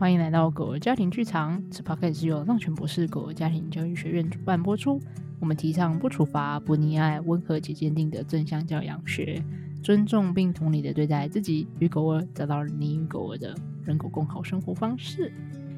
[0.00, 1.62] 欢迎来到狗儿家庭剧场。
[1.70, 4.98] 此 podcast 是由浪犬博士狗儿家庭教育学院主办播出。
[5.38, 9.44] 我们提倡不处罚、不溺爱、温和且坚定的正向教养学，
[9.82, 13.54] 尊重并同理的对待自己与狗儿，找到你与狗儿的
[13.84, 15.30] 人狗共好生活方式。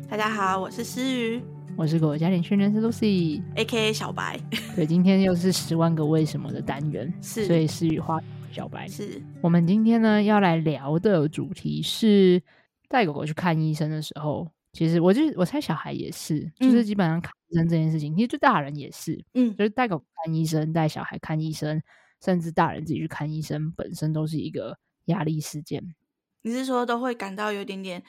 [0.08, 1.42] 大家好，我是思雨，
[1.74, 4.38] 我是狗儿家庭训练师 Lucy，A.K.A 小白。
[4.76, 8.20] 对，今天又是十万个为什么的单元，是，所以思雨花
[8.52, 8.86] 小白。
[8.86, 12.40] 是我们今天呢要来聊的主题是。
[12.92, 21.82] 带狗狗去看医生的时候，其实我就我猜小孩也是，嗯、就是基本上看医生这件事情，其实对大人也是，嗯，就是带狗狗看医生、带小孩看医生，
[22.22, 24.76] 甚至大人自己去看医生，本身都是一个
[25.06, 25.82] 压力事件。
[26.42, 28.02] 你是说都会感到有点点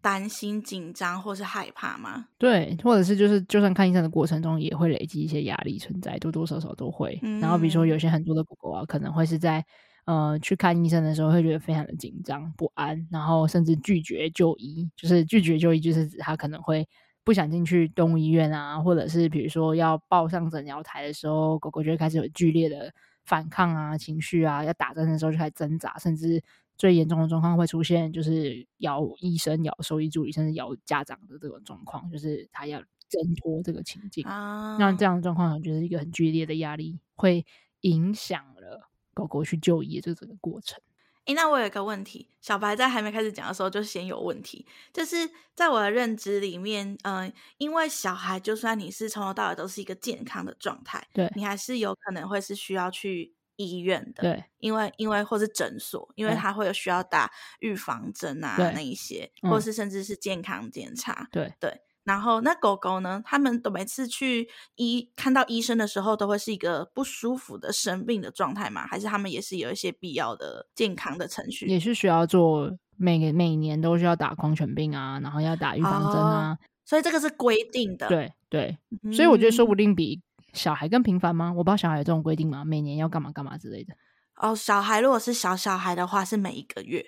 [0.00, 2.28] 担心、紧张或是害怕吗？
[2.38, 7.18] 对，或者是就是就算看医生的过程中，也会累积一些压力存在，多多少少都会。
[7.22, 9.64] 嗯、然后比如说有些很多的狗狗啊，可能会是在。
[10.08, 16.88] 呃，去看医生的时候会觉得非常的紧张不安，然后甚至拒绝就医，就是拒绝就医，就是指他可能会
[17.24, 22.90] 不想进去动物医院啊，或者是比如说要抱上诊疗台的时候，狗狗就会开始有剧烈的
[23.26, 26.42] 反抗啊，情绪啊，要打针的时候就开始挣扎，甚至
[26.78, 32.80] 最严重的状况会出现就是咬医生、咬兽医助理，甚至咬家长的这种状况，就是他要
[33.10, 34.78] 挣脱这个情境啊。
[34.78, 37.44] 那这样的状况就是一个很剧烈的压力，会
[37.82, 38.87] 影响了。
[39.18, 40.80] 狗狗去就医这整个过程。
[41.24, 61.82] 诶，那我有一个问题，小白在还没开始讲的时候就先有问题，就是在我的认知里面，嗯、呃，因为小孩就算你是从头到尾都是一个健康的状态，对，你还是有可能会是需要去医院的，对，因为因为或是诊所，因为他会有需要打预防针啊那一些，嗯、或是甚至是健康检查，对对。
[62.08, 63.22] 然后那狗狗呢？
[63.22, 68.86] 他们都每次去医看到医生的时候，都会是一个不舒服的生病的状态吗？
[68.86, 71.66] 还是他们也是有一些必要的健康的程序？
[71.66, 76.52] 也是需要做每个每年都需要打狂犬病啊，然后要打预防针啊。
[76.52, 78.08] 哦，所以这个是规定的。
[78.08, 78.78] 对对，
[79.12, 80.22] 所以我觉得说不定比
[80.54, 81.52] 小孩更频繁吗？
[81.54, 82.64] 我不知道小孩有这种规定吗？
[82.64, 83.92] 每年要干嘛干嘛之类的。
[84.40, 87.04] 哦，小孩如果是小小孩的话，是每一个月。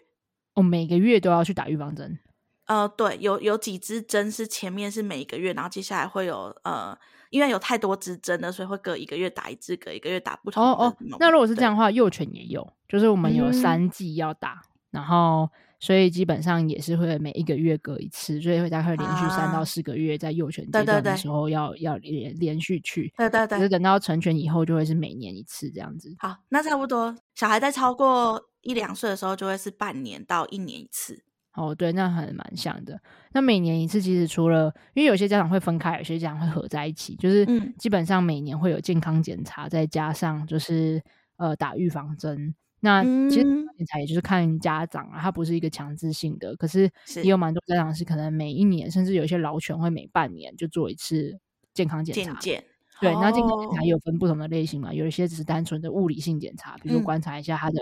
[0.55, 2.19] 哦，每个月都要去打预防针。
[2.71, 6.97] 呃，对，有有几支针是前面是每一个月，然后接下来会有呃，
[7.31, 10.65] 因为有太多支针了，所以会隔一个月打一支，隔一个月打不同。
[10.65, 23.13] 哦哦，那如果是这样的话，幼犬也有，就是我们有三季要打，嗯、然后所以基本上也是会每一个月隔一次，所以会大概连续三到四个月在幼犬阶段的时候要、啊、要连连续去。
[23.17, 26.15] 对对对，可是等到成犬以后就会是每年一次这样子。
[26.21, 31.25] 好，那差不多，小孩在超过一两岁的时候就会是半年到一年一次。
[31.61, 32.99] 哦，对，那还蛮像的。
[33.33, 37.45] 那每年一次，其实除了因为有些家长会分开，有些家长会合在一起，就是
[37.77, 41.03] 基本上每年会有健康检查，再加上就是
[41.37, 42.55] 呃打预防针。
[42.81, 46.57] 那其实检查也就是看家长啊，它不是一个强制性的。
[46.57, 51.39] 可是也有蛮多家长是可能每一年，甚至有些老犬会每半年就做一次
[51.75, 52.41] 健康检查。
[53.03, 57.79] 对，那健康检查也有分不同的类型嘛，有一些只是单纯的物理性检查，比如说观察一下它的。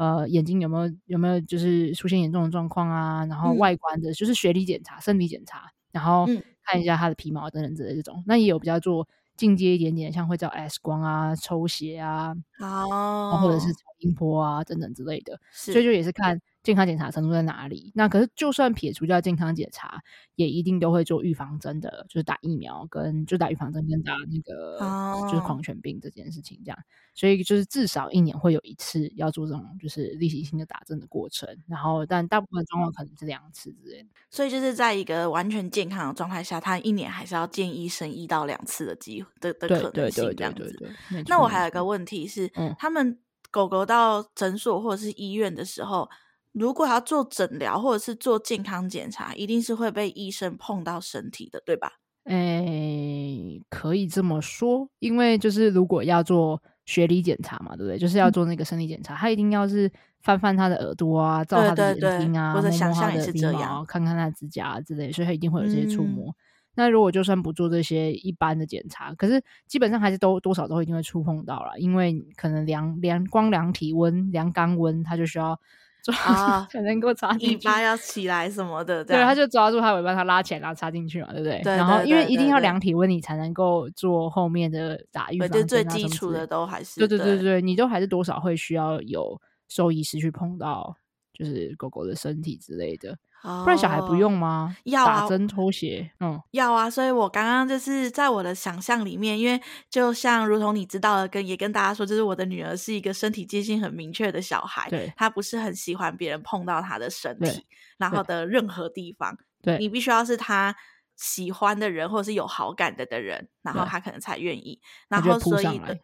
[0.00, 3.26] 呃，眼睛有没有有没有就是出现严重的状况啊？
[3.26, 6.26] 然后外观的，就是学理检查、身体检查，然后
[6.64, 8.24] 看一下它的皮毛等等之类的这种。
[8.26, 9.06] 那也有比较做
[9.36, 15.38] 进阶一点点，像会照 X 光啊、抽血啊，哦，或者是超音波啊等等之类的。
[15.52, 16.40] 所以就也是看。
[16.62, 17.90] 健康检查程度在哪里？
[17.94, 20.02] 那可是就算撇除掉健康检查，
[20.34, 25.30] 也一定都会做预防针的，就是打疫苗跟就打预防针跟打那个、oh.
[25.30, 26.78] 就是狂犬病这件事情这样。
[27.14, 31.48] 所以就是至少一年会有一次要做这种就是例行性的打针的过程。
[31.66, 34.08] 然后但大部分状况可能是两次之类的。
[34.28, 40.60] 所以就是在一个完全健康的状态下，他一年还是要见医生一到两次的机会的的可能性这样子。
[40.60, 41.24] 对对对对对。
[41.26, 43.18] 那我还有一个问题是，嗯、他们
[43.50, 46.06] 狗狗到诊所或者是医院的时候。
[46.52, 51.92] 如果要做诊疗或者是做健康检查，一定是会被医生碰到身体的，对吧？
[52.24, 57.96] 诶、欸，可以这么说，因为就是如果要做学理检查嘛，对不对？
[57.96, 59.90] 就是要做那个生理检查，嗯、他一定要是
[60.20, 66.30] 翻翻他的耳朵啊，照他的眼睛啊，或者想象也是这样，看看他的指甲啊之类，所以他一定会有这些触摸。
[66.30, 66.34] 嗯、
[66.74, 75.58] 那如果就算不做这些一般的检查，可是基本上还是都多少都会一定会触碰到了，因为可能量量光量体温、量肛温，他就需要。
[76.02, 81.60] 抓啊，才能够插进去，尾巴要起来什么的，对，他就抓住它尾巴，它拉起来，然后插进去嘛，对不对？
[81.62, 81.76] 对。
[81.76, 86.98] 然后因为一定要量体温，你才能够做后面的打预防针啊，最基础的都还是。
[87.00, 90.96] 对对对对，你都还是多少会需要有兽医师去碰到。
[91.32, 93.16] 就是狗狗的身体之类的。
[93.42, 94.76] 不然小孩不用吗？
[94.84, 96.90] 要啊，打针抽血，嗯，要啊。
[96.90, 107.64] 所以我刚刚就是在我的想象里面，因为就像如同你知道的，跟也跟大家说，就是我的女儿是一个身体界限很明确的小孩，对，她不是很喜欢别人碰到她的身体，
[107.96, 110.74] 然后的任何地方，对，你必须要是她
[111.20, 115.98] 喜欢的人或者是有好感的的人，然后他可能才愿意，然后所以的，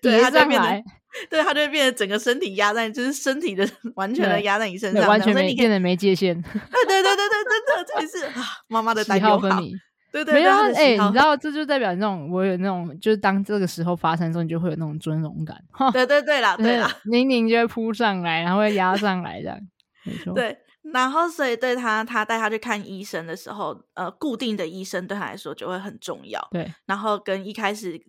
[0.00, 0.82] 对，他就变来。
[1.28, 6.34] 对，他就会变得整个身体压在，就是身体的完全的压在你身上，完全没变得没界限。
[6.40, 9.72] 对对对对对，真的，这是啊，妈妈的担忧分明。
[10.12, 15.60] 对对，没有哎、欸，你知道，这就代表那种我有那种，就是当这个时候发生的时候，你就会有那种尊荣感。
[15.92, 19.58] 对对对啦，对啦，宁宁就会扑上来，然后会压上来，这样
[20.04, 20.32] 没 错。
[20.32, 26.46] 对，然后所以对他，他带他去看医生的时候，呃，固定的医生对他来说就会很重要。
[26.50, 28.04] 对，然后跟一开始。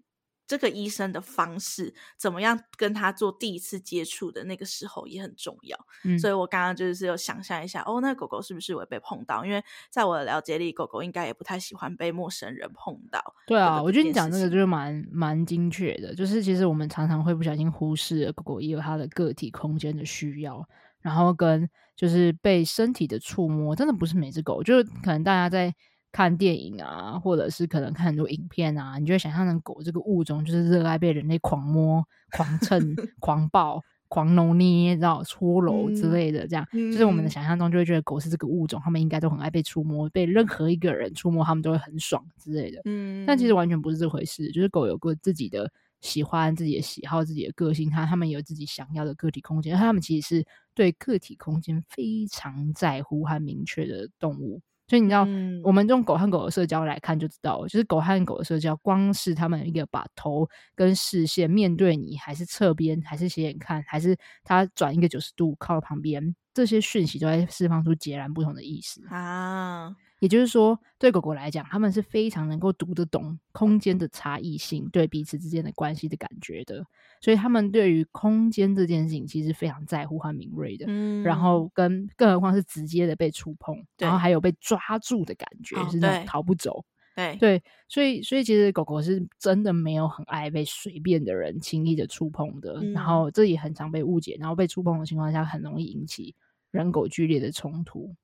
[0.48, 2.60] 这个医生的方式怎么样？
[2.76, 5.78] 跟他做第一次接触的那个时候也很重要。
[6.04, 9.46] 嗯，所以我刚刚就是有想象一下，哦，那个狗狗是不是会被碰到？
[9.46, 13.34] 因为在我的了解里，狗狗应该也不太喜欢被陌生人碰到。
[13.48, 16.14] 对啊，我觉得你讲这个就是蛮蛮精确的。
[16.14, 20.68] 就是其实我们常常会不小心忽视了狗狗也有它的个体空间的需要，
[21.00, 21.70] 然后跟
[22.01, 25.71] 就是被身体的触摸，真的不是每只狗，就是可能大家在。
[26.13, 32.06] 看电影啊，或者是可能看很多影片啊，你就会想象成狗这个物种就是热爱被人类狂摸、
[32.36, 42.81] 狂蹭、 狂抱、狂揉捏，然后搓揉之类的，这样、嗯、就是我们的想象中就会觉得狗是这个物种，他们应该都很爱被触摸，被任何一个人触摸，他们都会很爽之类的。
[42.83, 45.71] 嗯，但其实完全不是这回事，就是狗有个自己的
[46.01, 54.62] 喜欢、自己的喜好、自己的个性，他他们有自己想要的个体空间，他们其实是对个体空间非常在乎和明确的动物。
[54.88, 60.45] 所以你知道，嗯、我们用狗和狗的社交来看就知道，就是狗和狗的社交，光是他们一个把头
[60.75, 69.95] 跟视线面对你，还是侧边，还是斜眼看，还是它转一个九十度靠旁边，这些讯息都在释放出截然不同的意思啊。
[70.22, 76.86] 也就是说，对狗狗来讲，他们是非常能够读得懂空间的差异性，对彼此之间的关系的感觉的。
[77.20, 80.86] 所以，他们对于空间这件事情其实非常在乎和敏锐的。
[80.88, 86.86] 嗯，然后跟更何况是直接的被触碰，然后还有被抓住的感觉，哦、是那种逃不走。
[87.16, 92.80] 对对，所以所以其实狗狗是真的没有很爱被随便的人轻易的触碰的。
[92.84, 96.36] 嗯、然后这也很常被误解，然后被触碰的情况下，很容易引起
[96.70, 98.16] 人狗剧烈的冲突。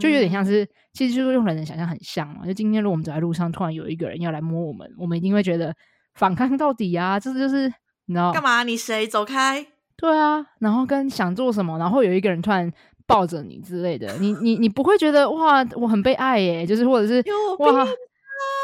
[0.00, 2.46] 就有点像是，其实就是用人的想象很像嘛。
[2.46, 5.74] 就今天如果我们走在路上，突然有一个人要来摸我们，我们一定会觉得
[6.14, 7.20] 反抗到底啊！
[7.20, 7.66] 这就是
[8.06, 8.62] 你知道干嘛？
[8.62, 9.06] 你谁？
[9.06, 9.66] 走开！
[9.96, 12.72] 对啊，然后跟想做什么，然后有一个人突然
[13.06, 16.64] 抱着你之类的，你你你不会觉得哇，我很被爱耶？
[16.66, 17.22] 就是或者是
[17.58, 17.86] 哇，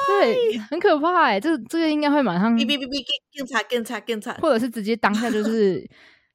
[0.06, 1.38] 对，很可怕哎！
[1.38, 3.04] 这这个应该会马上哔哔哔哔
[3.36, 5.86] 更惨更惨更惨，或者是直接当下就是。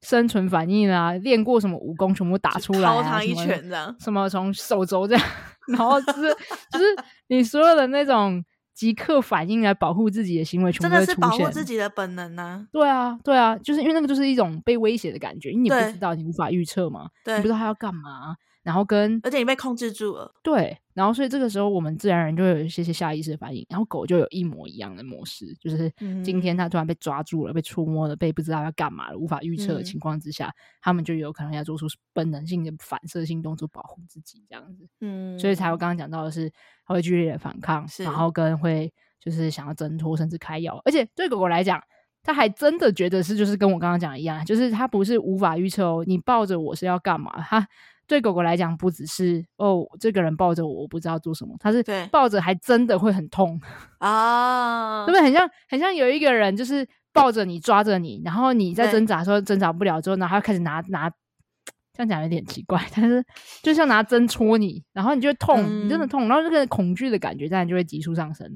[0.08, 5.26] 生存反应啊，练过什么武功，全部打出来啊，掏他一拳这样，什么从手肘这样，
[5.66, 6.32] 然后就是
[6.70, 6.84] 就是
[7.26, 8.40] 你所有的那种
[8.72, 11.06] 即刻反应来保护自己的行为，全部都出现。
[11.06, 12.68] 真的是保护自己的本能呢？
[12.70, 18.36] 对啊，对啊，就是因为那个就是一种被威胁的感觉，因为你不知道，你无法预测嘛，你不知道他要干嘛。
[18.66, 25.88] 然后跟，而且你被控制住了，对，然后所以这个时候我们自然而然就会有一些些下意识的反应，然后狗就有一模一样的模式，就是
[26.24, 36.50] 今天它突然被抓住了，被触摸了，被不知道要干嘛了，无法预测的情况之下，他们就有可能要做出本能性的反射性动作保护自己，这样子，嗯，所以才会刚刚讲到的是，
[36.84, 41.80] 它会剧烈的反抗，然后跟会就是想要挣脱，甚至开咬，而且对狗狗来讲，
[42.26, 47.66] 它还真的觉得是就是跟我刚刚讲的一样，就是他不是无法预测哦，你抱着我是要干嘛，他。
[48.08, 51.56] 对狗狗来讲，不只是哦，这个人抱着我，我不知道做什么。
[51.58, 53.60] 他是抱着，还真的会很痛
[53.98, 55.24] 啊， 对不对？
[55.24, 61.10] 很像，很像有一个人就是抱着你，抓着你，然后你在挣扎的时候挣扎不了之后，然后他开始拿拿，
[61.92, 63.24] 这样讲有点奇怪，但是
[63.60, 68.48] 就像拿针戳你，然后你就会痛，嗯、你真的痛，然后这个恐惧的感觉当然就会急速上升。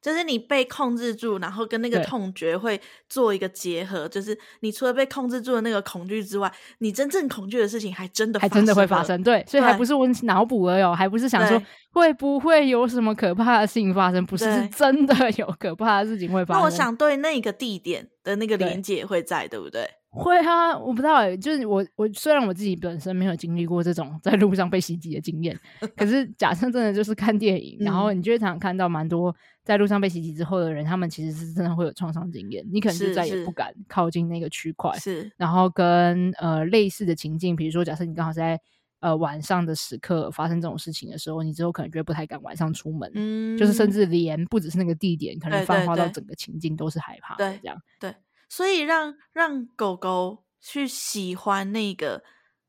[0.00, 4.08] 就是你被控制住，然后跟那个痛觉会做一个结合。
[4.08, 9.22] 就是你除了被控制住的那个恐惧之外，你真正恐惧的事情还真的还真的会发生。
[9.22, 16.60] 对，所以还不是我脑补而已，还不是想说会不会有什么可怕的事情发生，不是，是真的有可怕的事情会发生。
[16.60, 19.88] 那我想对那个地点的那个连接会在，对，对不对？
[20.10, 25.56] 会啊，我不知道哎、欸，就是我我虽然我自己本身没有经历过这种在路上被袭击的经验，
[25.94, 29.34] 可是假设真的就是看电影，然后你就会常常看到蛮多
[29.68, 34.90] 在路上被袭击之后的人，他们其实是真的会有创伤经验，你可能就再也不敢靠近那个区块。
[34.98, 38.58] 是，然后跟呃类似的情境，比如说假设你刚好在
[39.00, 47.76] 呃晚上的时刻发生这种事情的时候，你之后可能就会不太敢晚上出门，嗯，就是甚至连不只是那个地点，可能泛化到整个情境都是害怕的，这样。
[48.00, 48.10] 对。
[48.10, 48.16] 对。
[48.48, 52.22] 所以让让狗狗去喜欢那个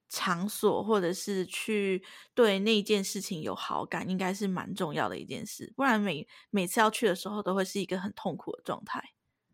[0.10, 5.72] 场所，或者是去对那件事情有好感，应该是蛮重要的一件事。
[5.76, 9.02] 不然每每次要去的时候，都会是一个很痛苦的状态。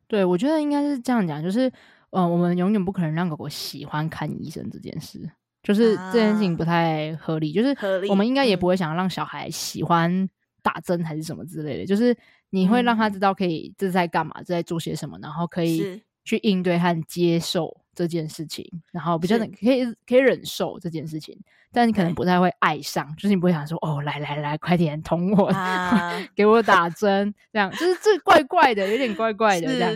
[0.07, 1.71] 对，我觉得应该是这样讲，就是，
[2.09, 5.29] 呃，我们永远不可能让狗狗喜欢看医生这件事，
[5.61, 7.51] 就是这件事情不太合理。
[7.51, 10.29] 啊、就是我们应该也不会想要让小孩喜欢
[10.61, 12.17] 打针还是什么之类的，就是
[12.49, 16.01] 你会让他知道可以这是在干嘛，这在做些什么，然后可以。
[16.27, 21.39] 去应对和接受这件事情，然后比较能可以可以忍受这件事情，
[21.71, 29.95] 但你可能不太会爱上，就是你不会想说哦，来来来，快点捅我，啊、 给我打针，这样就是这 怪怪的，有点怪怪的这样，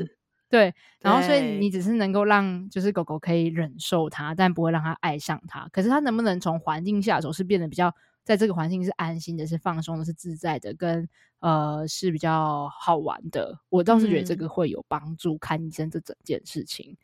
[0.49, 0.73] 对。
[1.01, 5.67] 然后所以你只是能够让就是狗狗可以忍受它，但不会让它爱上它。
[5.71, 7.93] 可是它能不能从环境下手是变得比较？
[8.25, 13.57] 在这个环境是安心的，是放松的，是自在的，跟呃是比较好玩的。
[13.69, 15.35] 我倒是觉得这个会有帮助。
[15.39, 16.97] 看医生这整件事情，嗯、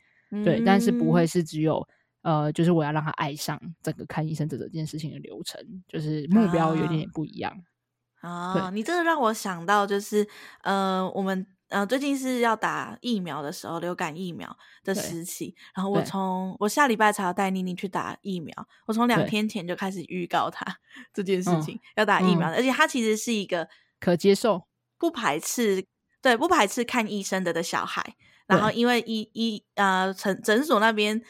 [0.44, 1.86] 对，但是不会是只有
[2.22, 7.52] 呃，就是我要让他爱上整个看医生这整件事情的流程，就是目标有点点不一样
[8.20, 8.52] 啊。
[8.52, 10.26] 啊，你这个让我想到，就是
[10.62, 11.46] 呃，我们。
[11.68, 15.52] 呃，最近是要打疫苗的时候，流感疫苗的时期。
[15.74, 18.54] 然后我从我下礼拜才要带妮妮去打疫苗，
[18.86, 20.64] 我从两天前就开始预告她
[21.12, 25.84] 这件事情、嗯、要打疫苗的，而且她其实是一个可接受、不排斥，
[26.22, 28.14] 对，不排斥看医生的的小孩。
[28.46, 31.20] 然后因为医医呃诊诊所那边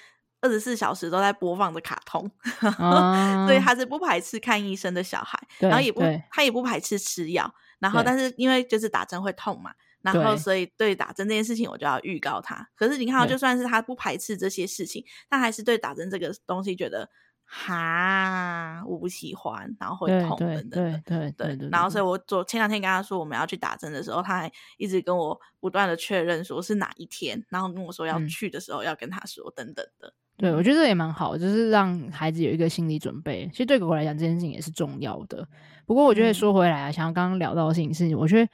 [0.40, 2.30] 二十四小时都在播放着卡通，
[2.78, 5.38] 嗯、 所以他是不排斥看医生的小孩。
[5.58, 7.54] 然后也不他也不排斥吃药。
[7.78, 9.72] 然后但是因为就是打针会痛嘛。
[10.02, 12.68] 然后，所以对打针这件事情，我就要预告他。
[12.76, 17.10] 可是你看，就算是他不排斥这些事情，他还是对打针这个东西觉得
[17.48, 20.76] 哈，我不喜欢，然后会痛等等的。
[20.76, 21.68] 对对对，对，对。
[21.70, 30.12] 然后，所以我昨前两天跟他说我们要去打针的时候，他还一直跟我不断的确认说是哪一天，然后跟我说要去的时候要跟他说等等的。
[30.36, 33.48] 对，我觉得这也蛮好，就是让孩子有一个心理准备。
[33.52, 35.48] 其实对狗狗来讲，这件事情也是重要的。
[35.86, 38.50] 不过，我觉得说回来啊，像刚刚聊到的事情是，我觉得。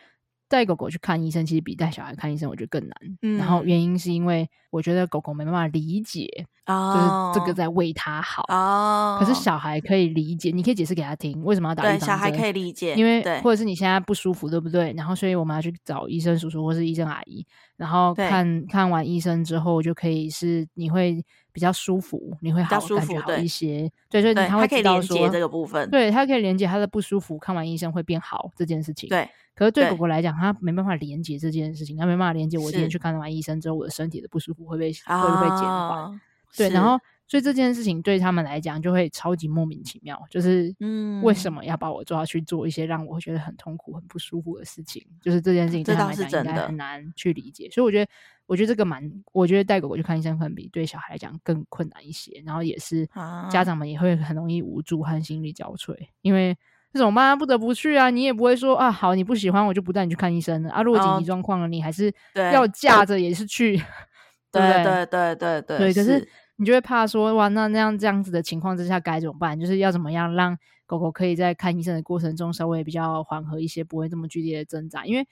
[0.53, 2.95] 带狗狗去看医生，其实比带小孩看医生，我觉得更难。
[3.23, 6.29] 嗯，然后原因是因为我觉得狗狗没办法理解，
[6.67, 8.45] 哦，就是这个在为它好。
[8.49, 12.01] 哦，可是小孩可以理解，你可以解释给他听为什么要打预防针。
[12.01, 14.93] 对，小孩可以理解，因为或者是你现在不舒服，对不对？
[14.95, 17.47] 然后所以我们要去找医生叔叔或是医生阿姨，
[17.79, 23.91] 然后看看完医生之后，就可以是你会比较舒服，你会好感觉好一些。
[24.09, 29.09] 对，所以他会知道说连接这个部分，对，他可以连接他的不舒服，看完医生会变好这件事情。
[29.09, 29.29] 对。
[29.55, 36.21] 可是对狗狗来讲，它没办法连接这件事情，它没办法连接我今天去看完医生之后，我的身体的不舒服会被、哦、会不会减缓？
[36.57, 36.99] 对，然后
[37.33, 45.03] 所以这件事情对他们来讲就会超级莫名其妙，就是嗯，为什么要把我抓去做一些让我会觉得很痛苦、很不舒服的事情？
[45.19, 47.71] 就是这件事情对他们来讲应该很难去理解。
[47.71, 48.11] 所以我觉得，
[48.45, 52.43] 我觉得这个蛮，我觉得带狗狗去看医生可能比对小孩来讲更困难一些。
[52.45, 53.09] 然后也是
[53.51, 56.55] 家长们也会很容易无助和心力交瘁，因为。
[56.93, 58.11] 这种妈，不得不去啊！
[58.11, 60.83] 你也不会说啊，好，你不喜欢我就不带你去看医生了啊。
[60.83, 63.79] 如果紧急状况了，你还是要架着也是去，
[64.53, 65.79] 对对对对对对。
[65.79, 69.59] 对，可是你就会怕说，哇，那那样这样子的情况之下该怎么办？
[69.59, 70.57] 就是要怎么样让
[70.87, 75.05] 狗狗可以在看医生的过程中稍微比较缓和一些，不会这么剧烈的挣扎。
[75.07, 75.27] 因为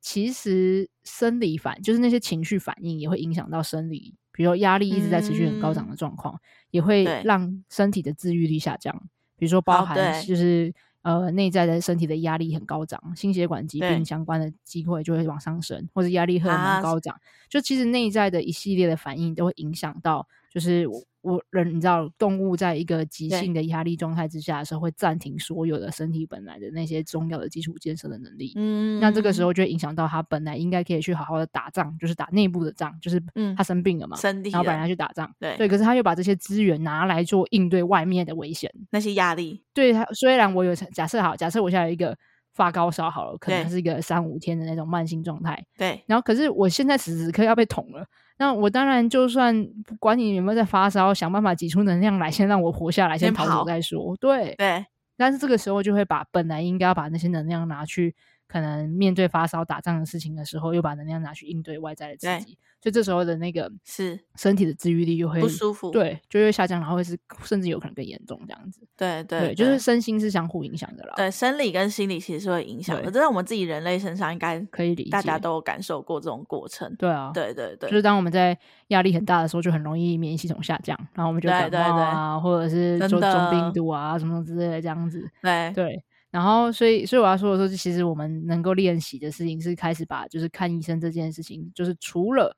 [0.00, 6.40] 其实生理反就是那些情绪反应也会影响到生理，比如说压力一直在持续很高涨的状况，嗯，
[6.70, 8.94] 也会让身体的自愈力下降。
[9.36, 10.72] 比如说包含就是。
[11.02, 21.02] 呃，内在的身体的压力很高涨，心血管疾病相关的机会就会往上升，或者压力荷尔蒙高涨，啊，就其实内在的一系列的反应都会影响到，就是我。
[21.26, 28.52] 我人你知道，动物在一个急性的压力状态之下的时候，会暂停所有的身体本来的那些重要的基础建设的能力。
[28.54, 33.20] 嗯，那这个时候就会影响到它本来应该可以去好好的打仗，就是打内部的仗，就是
[33.56, 39.64] 它生病了嘛，嗯、然后本来去打仗，对对，可是他又把这些资源拿来做应对外面的危险，那些压力。
[39.74, 42.16] 对他，虽然我有假设好，假设我现在有一个
[42.52, 48.06] 发高烧好了，可能是一个三五天的那种慢性状态，对，然后可是我现在此时此刻要被捅了。
[48.38, 54.16] 那我当然就算不管你有没有在发烧，想办法挤出能量来，先让我活下来，先逃走再说。
[54.20, 54.84] 对对，
[55.16, 58.14] 但是这个时候就会把本来应该要把那些能量拿去，
[58.48, 62.58] 可能面对发烧打仗的事情的时候，又把能量拿去应对外在的刺激。
[62.78, 68.80] 所以这时候的那个是身体的治愈力就会不舒服，对，就会下降，然后会是甚至有可能更严重这样子。
[68.96, 71.14] 对对，对，就是身心是相互影响的啦。
[71.16, 76.94] 对，生理跟心理其实是会影响的，这在我们自己人类身上应该可以理解，大家都有感受过这种过程。
[76.96, 78.56] 对啊，对对对，就是当我们在
[78.88, 85.28] 压力很大的时候，就很容易免疫系统下降，然后我们就感冒啊，或者是中中病毒啊什么之类的这样子。
[85.42, 86.04] 对对，
[86.36, 92.54] 然后所以所以我要说的说，其实我们能够练习的事情是开始把就是看医生这件事情，就是除了。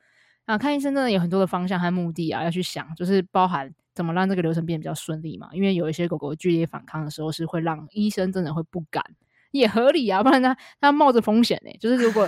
[0.47, 5.50] 啊，看医生真的有很多的方向和目的啊，要去想，就是包含怎么让这个流程变得比较顺利嘛？
[5.52, 9.04] 因为有一些狗狗剧烈反抗的时候，是会让医生真的会不敢，
[9.50, 11.76] 也合理啊，不然他他冒着风险呢、欸。
[11.76, 12.26] 就是如果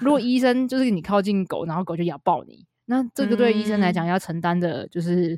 [0.00, 5.36] 如果医生就是你靠近狗，然后狗就咬爆你，那这个对医生来讲要承担的就是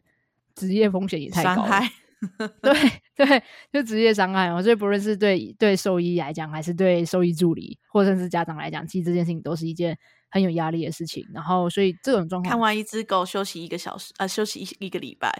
[0.54, 1.80] 职业风险也太高了。
[2.62, 2.72] 对
[3.14, 4.62] 对，就职业伤害我。
[4.62, 9.96] 所以不论是对对兽医来讲，还是对兽医助理，或者是家长来讲，其实这件事情都是一件
[10.30, 11.25] 很有压力的事情。
[11.32, 15.30] 然后，所以这种状况，看完一只狗休息一个小时，呃，休息一一个礼拜，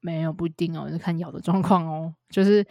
[0.00, 2.14] 没有不一定哦，是看咬的状况哦。
[2.30, 2.64] 就是，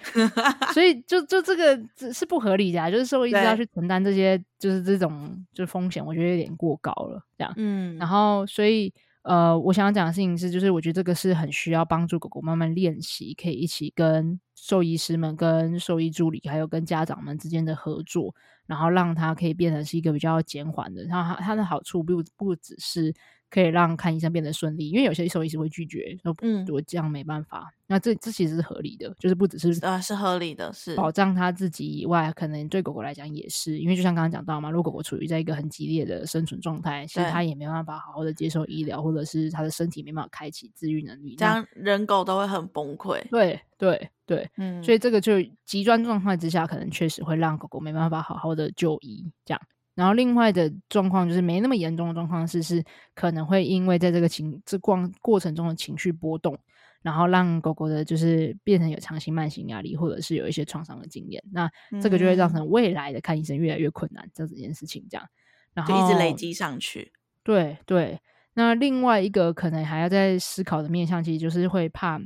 [0.74, 1.78] 所以就就这个
[2.14, 2.90] 是不合理的啊。
[2.90, 7.22] 就是兽医师要去承担这些，就是这种就是风险，我觉得有点过高了。
[7.38, 8.94] 这样，嗯，然后所以。
[9.28, 18.34] 呃，我想讲的事情是，就是我觉得这个是很需要帮助狗狗慢慢练习，可以一起跟兽医师们、跟兽医助理，还有跟家长们之间的合作，
[18.66, 21.04] 然后让它可以变成是一个比较减缓的。
[21.04, 23.14] 然后它它的好处不不只是。
[23.50, 43.22] 可以让看医生变得顺利，因为有些兽医师会拒绝说：“嗯，我这样没办法。”那这这其实是合理的，就是不只是呃是合理的，是保障他自己以外，可能对狗狗来讲也是，因为就像刚刚讲到嘛，如果狗狗处于在一个很激烈的生存状态，其实它也没办法好好的接受医疗，或者是它的身体没办法开启自愈能力，这样人狗都会很崩溃。
[43.30, 49.62] 对对对，嗯，所以这个就极端状态之下，可能确实会让狗狗没办法好好的就医，这样。
[49.98, 52.84] 然后另外的状况就是没那么严重的状况是是
[53.16, 56.56] 可能会因为在这个情这过过程中的情绪波动，
[57.02, 61.68] 然后让狗狗的就是变成有长期慢性压力，或者是有一些创伤的经验，那
[62.00, 65.28] 这个就会造成未来的看医生越来越困难，这这件事情这样，
[65.74, 67.12] 然后一直累积上去。
[67.44, 68.20] 对对，
[68.54, 72.22] 那另外一个可能还要在思考的面向，其实就是会怕。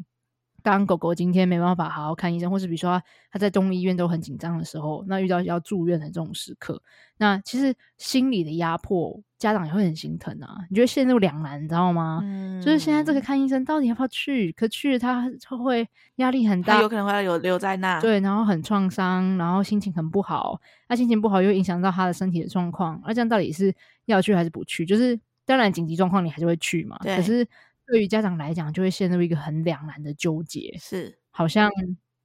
[0.63, 3.01] 当狗狗今天没办法好好看医生，或是比如说
[3.31, 6.81] 他，在动物医院都很紧张的时候，那遇到要住院的这种时刻，
[7.17, 10.57] 那其实心理的压迫，家长也会很心疼啊。
[10.69, 12.19] 你觉得陷入两难，你知道吗？
[12.23, 14.51] 嗯，就是现在这个看医生到底要不要去？
[14.51, 15.29] 可去了他
[15.63, 20.59] 会压力很大，有可能会要有留在那，对，然后很创伤，然后心情很不好。
[20.87, 23.73] 那心情不好又影响到他的身体的状况，那这样到底是
[24.05, 24.85] 要去还是不去？
[24.85, 27.47] 就是当然紧急状况你还是会去嘛，可是。
[27.91, 31.19] 对于家长来讲，就会陷入一个很两难的纠结，是。
[31.29, 31.69] 好像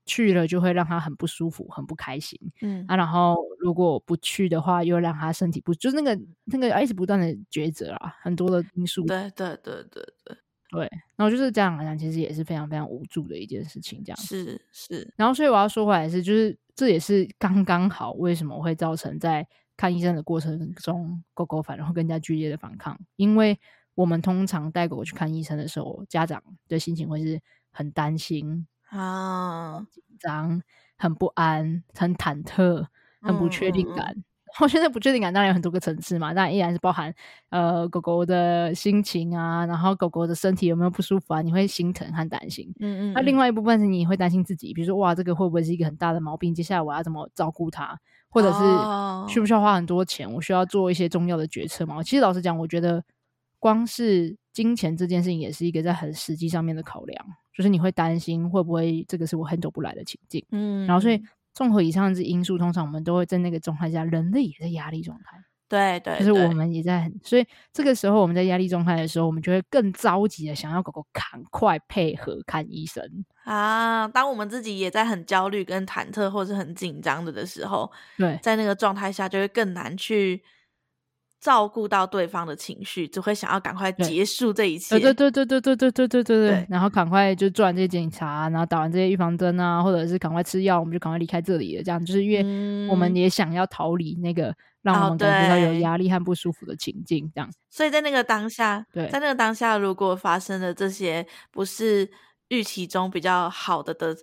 [0.04, 2.84] 去了就会让他很不舒服、很不开心，嗯。
[2.86, 10.36] 啊，然后如果不去的话，又让他身体不，就是那个那个一直不断的抉择啊，很多的因素，对对对对对。
[10.70, 23.58] 对，然后就是家长来讲，其实也是非常非常无助的一件事情，这样是是，然后所以我要说回来是，就是这也是刚刚好，为什么会造成在看医生的过程中，狗狗反而会更加剧烈的反抗，因为。
[23.96, 27.40] 我们通常带狗狗去看医生的时候，家长的心情会是
[27.72, 30.62] 很担心啊、紧张、
[30.96, 32.86] 很不安、很忐忑、
[33.20, 34.22] 很不确定感。
[34.60, 37.12] 我现在不确定感当然有很多个层次嘛，当然依然是包含
[37.50, 42.72] 呃狗狗的心情啊，然后狗狗的身体有没有不舒服啊，你会心疼和担心。
[42.80, 43.12] 嗯嗯。
[43.14, 46.54] 那另外一部分是你会担心自己，比如说哇，这个会不会是一个很大的毛病？
[46.54, 47.98] 接下来我要怎么照顾它？
[48.28, 48.58] 或者是
[49.32, 50.30] 需不需要花很多钱？
[50.32, 52.02] 我需要做一些重要的决策吗？
[52.02, 53.02] 其实老实讲，我觉得。
[53.66, 61.20] 光是金钱这件事情，也是一个在很实际上面的考量，就是你会担心会不会这个是我 handle 不来的情境，嗯，然后所以
[61.52, 65.36] 综合以上这因素，通常我们都会在那个状态下，人类也在压力状态，
[65.68, 73.02] 对对，就是我们也在很，所以这个时候我们在压力状态的时候，我们就会更着急的想要狗狗赶快配合看医生
[73.42, 74.06] 啊。
[74.06, 80.40] 当我们自己也在很焦虑、跟忐忑或是很紧张的的时候，对，在那个状态下就会更难去。
[81.40, 84.98] 照顾到对方的情绪，只会想要赶快结束这一切。
[84.98, 86.66] 对对对对对对对对对对对。
[86.68, 91.82] 然后赶快就做完这些检查，然后打完这些预防针啊，或者是赶快吃药，我们就赶快离开这里了。
[91.82, 97.30] 这样就是因为我们也想要逃离那个让我们感觉到有压力和不舒服的情境。
[97.34, 102.10] 这样，所以在那个当下，对，在那个当下，如果发生了这些不是
[102.48, 104.16] 预期中比较好的的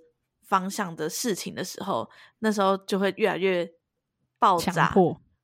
[0.47, 3.69] 方向的事情的时候，那时候就会越来越
[4.39, 4.91] 爆炸。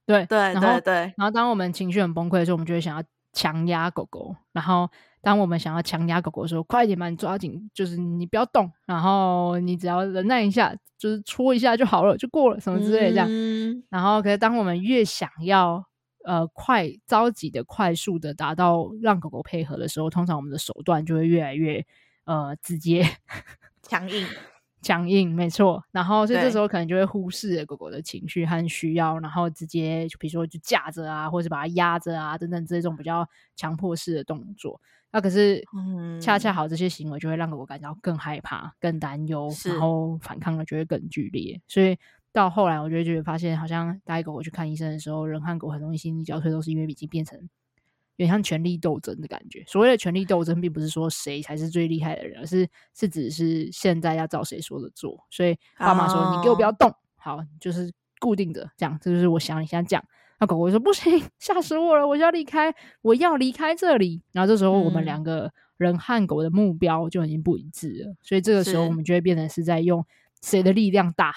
[0.09, 4.35] 对对对对，然后当我们情绪很崩溃的时候，我们就会想要强压狗狗。
[4.51, 4.89] 然后
[5.21, 13.27] 当我们想要强压狗狗的时候，快点把你抓紧，就是你不要动，然后你只要忍耐一下，就是戳一下就好了，就过了，什么之类的这样。
[13.29, 15.85] 嗯、然后，可是当我们越想要
[16.25, 21.85] 呃快着急的、快速的达到让狗狗配合的时候，通常我们的手段就会越来越
[22.25, 23.05] 呃直接、
[23.83, 24.25] 强硬。
[24.81, 25.83] 强硬，没错。
[25.91, 34.79] 然后，所以这时候可能就会忽视狗狗的情绪和需要，然后直接就比如说就架着啊，或者是把它压着啊，等等这种比较强迫式的动作。
[35.11, 35.63] 那可是，
[36.21, 41.59] 恰恰好这些行为就会让狗狗感到更害怕、更担忧，然后反抗的就会更剧烈。
[41.67, 41.97] 所以
[42.31, 47.39] 到后来，我就觉得发现，好像带狗狗去看医生的时候，人和狗很容易心力交瘁，都是因为已经变成
[48.19, 49.63] 有点像权力斗争的感觉。
[49.65, 55.25] 所谓的权力斗争，并不是说谁才是最厉害的人，而是是指是现在要照谁说的做。
[55.29, 56.35] 所以爸妈说：“oh.
[56.35, 60.03] 你给我不要动，好，就是固定的这样。”这就是我想你现在讲。
[60.37, 62.05] 那狗狗说：“不行，吓死我了！
[62.05, 70.05] 我要离开，我要离开这里。”然后这时候我们两个人和狗的目标就已经不一致了，嗯、所以这个时候我们就会变成是在用
[70.41, 71.33] 谁的力量大。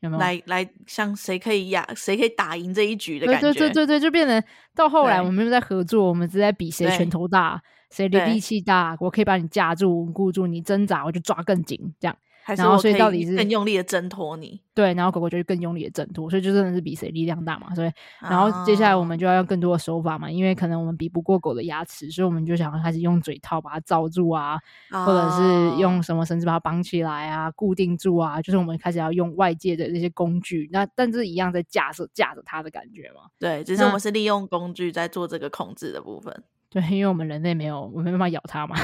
[0.00, 3.52] 有没有来来像谁可以压谁可以打赢这一局的感觉？
[3.52, 4.42] 对对对对，就变成
[4.74, 12.16] 到后来我们又在合作，我们只在比谁拳头大，谁的力气大，我可以把你架住、稳固住，你挣扎我就抓更紧，这样。
[12.46, 14.60] 然后，所以到底是更用力的挣脱你？
[14.74, 17.74] 对，然后狗狗就会更用力的挣脱，所以就真的是比谁力量大嘛。
[17.74, 24.58] 所以，然后接下来我们就要用更多的手法嘛，哦、因为可能我们比不过狗的牙齿，所以我们就想要开始用嘴套把它罩住啊，
[24.90, 28.40] 哦、或者是用什么绳子把它绑起来啊，固定住啊。
[28.42, 33.22] 就是我们开始要用外界的那些工具，那但是一样在架设架着它的感觉嘛。
[33.38, 36.42] 对，只是我们是利用工具在做这个控制的部分。
[36.70, 38.76] 对，因为我们人类没有，我们没办法咬它嘛，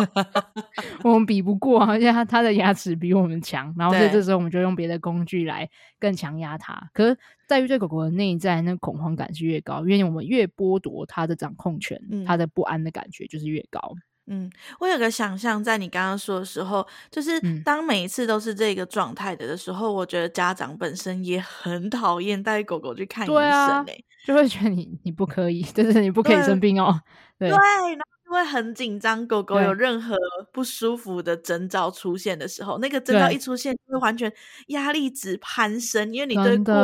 [1.04, 5.68] 我们比不过，而且它它的牙齿比我们强，然后所以这时候我们就用别的工具来
[6.00, 6.90] 更强压它。
[6.94, 13.94] 可是在于对狗狗的内在，那恐慌感是越高，因为我们越剥夺它的掌控权，嗯、它的不安的感觉就是越高。
[14.30, 23.84] 嗯，我有个想象，在你刚刚说的时候，就是当每一次都是这个状态的的时候，嗯、我觉得家长本身也很讨厌带狗狗去看医生、欸，哎、啊，
[24.26, 27.00] 就会觉得你你不可以， 就是你不可以生病哦，
[27.38, 29.26] 对，对，然后就会很紧张。
[29.26, 30.16] 狗狗有任何
[30.52, 34.30] 不舒服的征兆出现的时候，那个征兆一出现，就会完全
[34.68, 36.74] 压力值攀升，因为你对过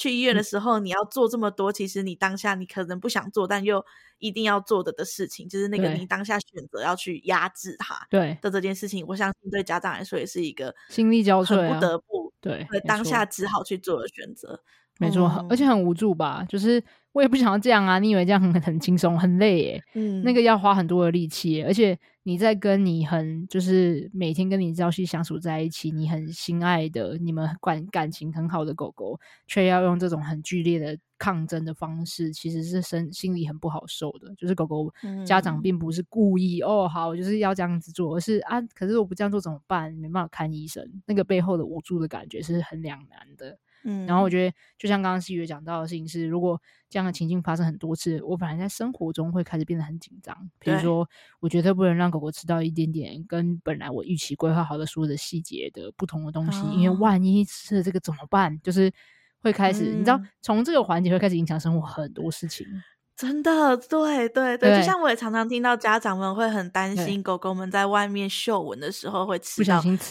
[0.00, 3.84] 去医院的时候，你要做这么多，其实你当下你可能不想做，但又
[4.18, 8.38] 一定要做的的事情，就是那个你当下选择要去压制它，对。
[8.40, 14.62] 的这件事情，我相信对家长来说也是一个心力交瘁，不得不对，当下只好去做的选择。
[15.00, 16.44] 没错，嗯、而且很无助吧？
[16.46, 16.82] 就是
[17.12, 17.98] 我也不想要这样啊！
[17.98, 19.82] 你以为这样很很轻松、很累耶？
[19.94, 34.34] 嗯，那个要花很多的力气，而且你在跟你很就是每天跟你朝夕相处在一起，你很心爱的、你们感感情很好的狗狗，却要用这种很剧烈的抗争的方式，其实是身心里很不好受的。
[34.36, 34.92] 就是狗狗
[35.24, 39.90] 家长并不是故意、嗯、哦，好，就是要这样子做，而是啊，可是我不这样做怎么办？
[39.94, 43.58] 没办法看医生，那个背后的无助的感觉是很两难的。
[43.84, 50.50] 嗯，然后我觉得，就像刚刚西雨讲到的事情是，如果这样的情境发生很多次，我反而在生活中会开始变得很紧张。
[50.58, 51.08] 比如说，
[51.40, 58.60] 我绝对不能让狗狗吃到一点点跟本来我预期规划好的所有的细节的不同的东西，哦、因为万一吃了这个怎么办？
[58.62, 58.92] 就是
[59.42, 62.66] 会开始，嗯、你知道，从这个环节会开始影响生活很多事情。
[63.20, 64.78] 真的，对对对，对。
[64.78, 69.62] 就像我也常常听到家长们会很担心狗狗们在外面嗅闻的时候会吃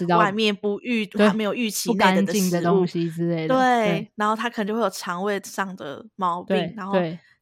[0.08, 3.48] 到外面不预它没有预期内的食物的东西之类。
[3.48, 6.94] 的，对，对然后它可能就会有肠胃上的毛病，然后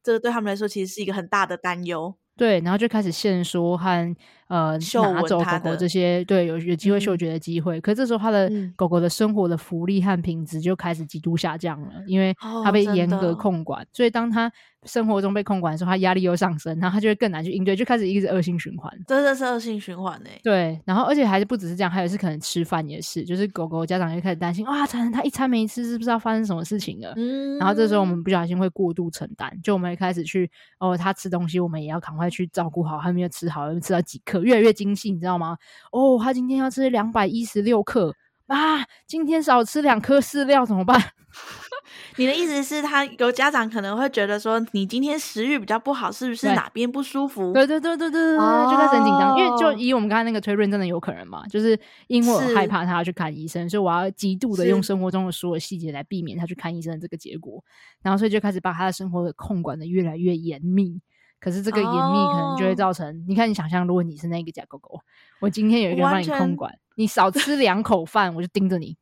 [0.02, 2.14] 这个对他们来说其实是一个很大的担忧。
[2.34, 4.16] 对，然后就开始限缩和
[4.48, 4.78] 呃
[5.12, 12.34] 拿走狗狗这些对有有机会嗅觉的机会，嗯、可是这时候它的狗狗的生活的福利和品质就开始极度下降了，因为
[12.64, 14.50] 它被严格控管，哦、所以当它
[14.84, 20.30] 生活中被控管的时候，它压力又上升，然后它就会更难去应对，就开始一直恶性循环，真的是恶性循环呢。
[20.42, 27.12] 对，然后而且还是不只是这样，还有是可能吃饭也是，就是狗狗家长就开始担心，哇，它它一餐没吃，是不是要发生什么事情了？
[27.16, 35.56] 嗯，然后这时候我们不小心会过度承担，就我们会开始去哦，它吃东西，我们也要赶快去照顾好，还没有吃好，又吃到几克，越来越精细，你知道吗？
[35.92, 38.14] 哦，他今天要吃两百一十六克
[38.46, 41.00] 啊，今天少吃两颗饲料怎么办？
[42.16, 47.52] 你的意思是，他有家长可能会觉得说，你今天食欲比较不好，是不是哪边不舒服？
[47.52, 49.38] 对对对对对对，就开始很紧张。
[49.38, 51.46] 因为就以我们刚才那个推论，真的有可能嘛？
[51.46, 57.62] 就是因为我害怕他要去看医生，所以我要极度的用生活中的所有细节来避免他去看医生的这个结果。
[58.02, 61.00] 然后所以就开始把他的生活控管的越来越严密。
[61.40, 65.00] 可是这个严密可能就会造成，你看你想象，如果你是那个假狗狗，
[65.40, 68.96] 我今天有一个人帮你控管，你少吃两口饭，我就盯着你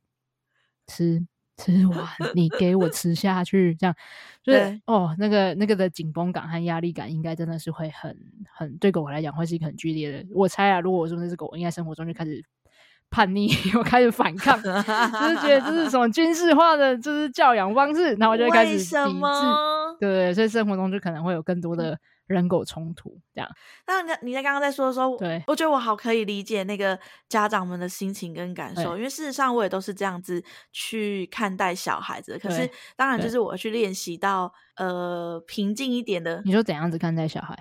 [0.87, 1.25] 吃。
[1.59, 1.97] 吃完，
[2.35, 3.95] 你给我吃下去，这样
[4.43, 8.15] 就是对哦，那个那个的紧绷感和压力感，应该真的是会很
[8.53, 10.23] 很对狗狗来讲，会是一个很剧烈的。
[10.35, 12.45] 我猜啊，如果我说那只狗，应该生活中就开始
[13.09, 18.91] 叛逆， 我开始反抗，就是觉得这是什么军事化的，就是教养方式，然后我就开始抵制，
[19.99, 21.97] 对对，所以生活中就可能会有更多的。
[22.27, 23.49] 人狗冲突这样，
[23.87, 32.37] 那你你在刚刚在说的时候，对，我觉得我好可以理解那个家长们的心情跟感受，因为事实上我也都是这样子去看待小孩子。
[32.37, 36.41] 可是当然就是我去练习到呃平静一点的。
[36.43, 37.57] 你说怎样子看待小孩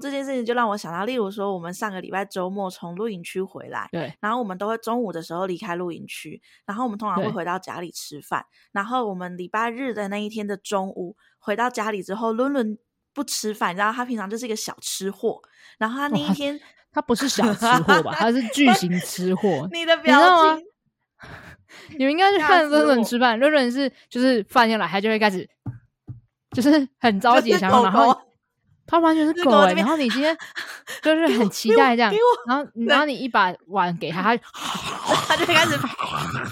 [0.00, 12.76] 这件事情，就让我想到，例如说我们上个礼拜周末从露营区回来，对，然后我们都会中午的时候离开露营区，然后我们通常会回到家里吃饭，然后我们礼拜日的那一天的中午回到家里之后，伦伦。
[13.18, 15.42] 不吃饭，你知道他平常就是一个小吃货，
[15.76, 16.60] 然后他那一天、哦、
[16.92, 18.14] 他，不是小吃货吧？
[18.14, 19.68] 他是巨型吃货。
[19.74, 20.16] 你的表
[20.56, 20.64] 情，
[21.98, 23.36] 你们应该去看润润吃饭。
[23.36, 25.44] 润润是就是饭要来，他就会开始，
[26.52, 28.16] 就是很着急想要，然后
[28.86, 29.74] 他完全是狗哎、欸。
[29.74, 30.36] 然后你今天
[31.02, 32.14] 就是很期待这样，
[32.46, 34.36] 然后然后你一把碗给他，他
[35.26, 35.76] 他就开始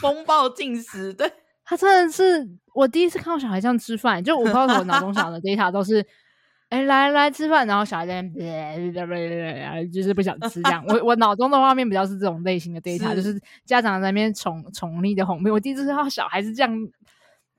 [0.00, 1.32] 风暴进食，对。
[1.68, 6.00] 他真的是我第一次看到小孩这样吃饭，就我不知道我脑中想的 data 都是，
[6.68, 8.92] 哎、欸，来来吃饭，然后小孩在那边，
[9.92, 10.84] 就是不想吃这样。
[10.88, 15.52] 我我脑中的画面比较是这种类型的 data， 是就是家长在那边宠宠溺的哄骗。
[15.52, 16.88] 我第一次看到小孩是这样。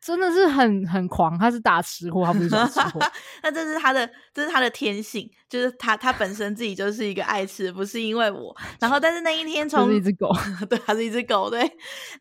[0.08, 3.02] 真的是很很狂，他是大吃货，他不是小吃货。
[3.44, 8.56] 那这是他的，这是他的天性，就是他他本身自己就是一个爱吃，不是因为我。
[8.80, 10.34] 然后，但是那一天 从，是一只狗，
[10.70, 11.60] 对，他是一只狗，对。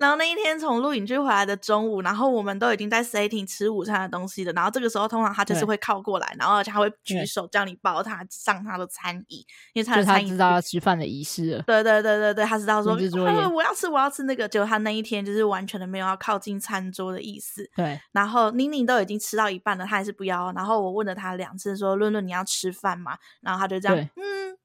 [0.01, 4.53] 然后那一天从录影剧回来的中午，然后我们都已经在 setting 吃午餐的东西了。
[4.53, 11.63] 然后这个时候，通常他就是会靠过来，然后而且他会举手叫你抱他上他的餐椅，因为他的餐椅知道要吃饭的仪式了。
[11.63, 12.97] 对对对对对，他知道说，
[13.55, 17.71] 我要吃我要吃那个，结果他那一天就是完全的没有要靠近餐桌的意思。
[17.77, 20.51] 对，然后宁宁都已经吃到一半了，他还是不要。
[20.53, 24.57] 然后我问了他两次，说：“润润，你要吃饭吗？”然后他就这样，嗯，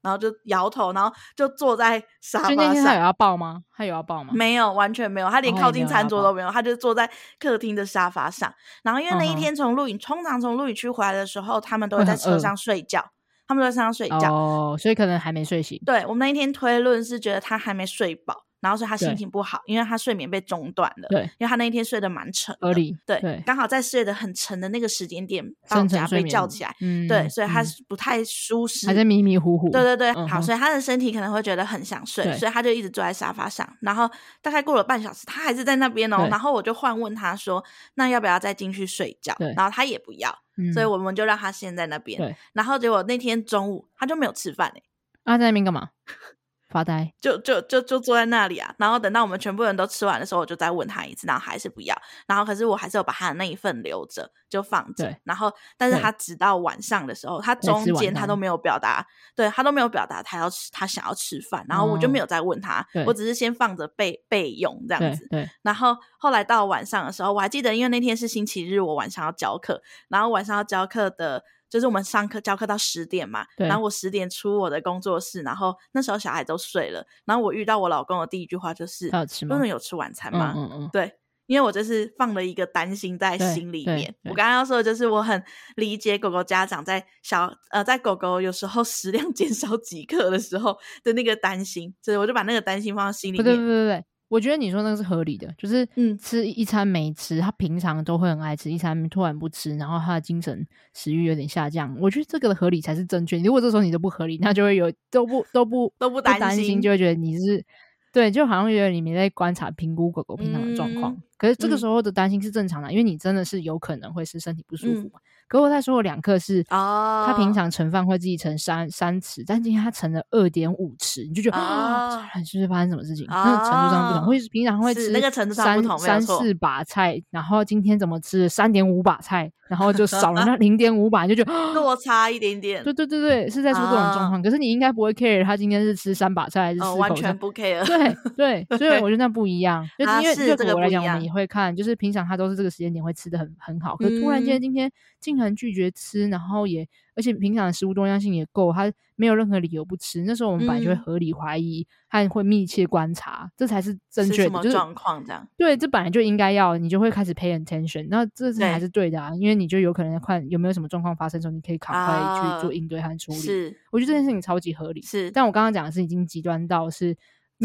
[0.00, 2.94] 然后就摇头，然后就坐在沙发上。
[2.94, 3.62] 有要抱吗？
[3.76, 4.32] 他有要抱吗？
[4.34, 5.28] 没有，完全没有。
[5.28, 8.52] 他连靠近餐桌都没有，哦、没有他就坐在客厅的沙发上。
[8.82, 13.04] 然后因为那一天从录影，嗯、通常从录影区回来的时候，他们都会在车上睡觉，
[13.46, 15.78] 他们都在车上睡觉哦，所以可能还没睡醒。
[15.84, 18.46] 对，我们那一天推论是觉得他还没睡饱。
[18.60, 21.08] 然后所以他心情不好，因为他睡眠被中断了。
[21.08, 22.56] 对，因为他那一天睡得蛮沉。
[22.60, 22.96] 合理。
[23.06, 26.74] 对，刚好在睡得很沉的那个时间点，大家被叫起来。
[26.80, 29.70] 嗯，对，所以他不太舒适，还在迷迷糊糊。
[29.70, 33.66] 对对对，好，所以他的身体可能会觉得很想睡，所以他就一直坐在沙发上。
[33.80, 34.08] 然后
[34.42, 36.28] 大概过了半小时，他还是在那边哦。
[36.30, 40.36] 然后我就换问他说：“那要不要再进去睡觉？”然后他也不要，
[40.72, 42.20] 所以我们就让他先在那边。
[42.20, 42.36] 对。
[42.52, 44.82] 然后结果那天中午他就没有吃饭哎。
[45.24, 45.90] 他在那边干嘛？
[46.70, 55.14] 发呆，就就就就坐在那里啊，然后等到我们全部人都吃完的时候，我就再问他一次，然后还是不要，然后可是我还是有把他的那一份留着，就放着。
[55.24, 65.26] 然后，但是他直到晚上的时候，他中间他都没有表达，对他都没有表达他要吃，他想要吃饭，然后我就没有再问他，哦、我只是先放着备备用这样子。
[65.28, 65.42] 对。
[65.42, 71.42] 对然后后来到晚上的时候，我还记得，因为那天是星期日，我晚上要教课，然后晚上要教课的。
[71.70, 79.08] 就是我们上课教课到十点嘛，然后我十点出我的工作室，然后那时候小孩都睡了，然后我遇到我老公的第一句话就是
[79.46, 81.14] ：“润润有吃晚餐吗？”嗯嗯嗯对，
[81.46, 84.14] 因为我就是放了一个担心在心里面。
[84.30, 85.42] 我刚刚要说的就是我很
[85.76, 93.44] 理解狗狗家长在小呃在狗狗有时候 食量减少几克的时候的那个担心，所以我就把那个担心放在心里面。
[93.44, 94.04] 对对对对。
[94.30, 100.64] 我觉得你说那个是合理的，就是嗯，吃一餐没吃，他平常都会很爱吃，一餐突然不吃，然后他的精神
[100.94, 101.94] 食欲有点下降。
[102.00, 103.38] 我觉得这个的合理才是正确。
[103.40, 107.64] 如果这时候你都不合理，那就会有都不都不 都不担心，就会觉得你是
[108.12, 111.12] 对，就好像觉得你没在观察评估狗狗平常的状况。
[111.12, 115.18] 嗯、可是这个时候的担心是正常的，嗯、因为你真的是有可能会是身体不舒服嘛。
[115.18, 123.26] 嗯可是我再说我两克是，他平常盛饭会自己盛三三匙，但今天他盛了二点五匙，你就觉得啊，是不是发生什么事情？
[123.28, 132.84] 那个程度上不同，会平常会吃那个程度上不同，三四把菜，然后今天怎么吃三点五把菜，然后就少了那零点五把，就觉得 落差一点点。
[132.84, 134.40] 对对对对，是在说这种状况。
[134.40, 137.84] 可是你应该不会 care 他今天是吃三把菜还是四口全不 care。
[137.84, 145.39] 对对， 所以我觉得那不一样，就因为对我来讲，我们也会看，就是平常他都是这个时间点会吃的很很好，可突然间今天进。
[145.40, 150.22] 很拒绝吃，然后也而且平常的食物多样性也够，他没有任何理由不吃。
[150.24, 155.46] 那时候我们本来就会合理怀疑，还会密切观察，嗯、这才是正确状况这样？
[155.56, 158.06] 对，这本来就应该要，你就会开始 pay attention。
[158.08, 163.38] 那这才是对的啊，因为你就有可能看有没有什么状况发生的时候，你可以赶快去做应对和处理。
[163.38, 165.02] 啊、是，我觉得这件事情超级合理。
[165.02, 167.14] 是，但我刚刚讲的是已经极端到是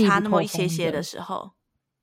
[0.06, 1.52] 差那么一些些的时候，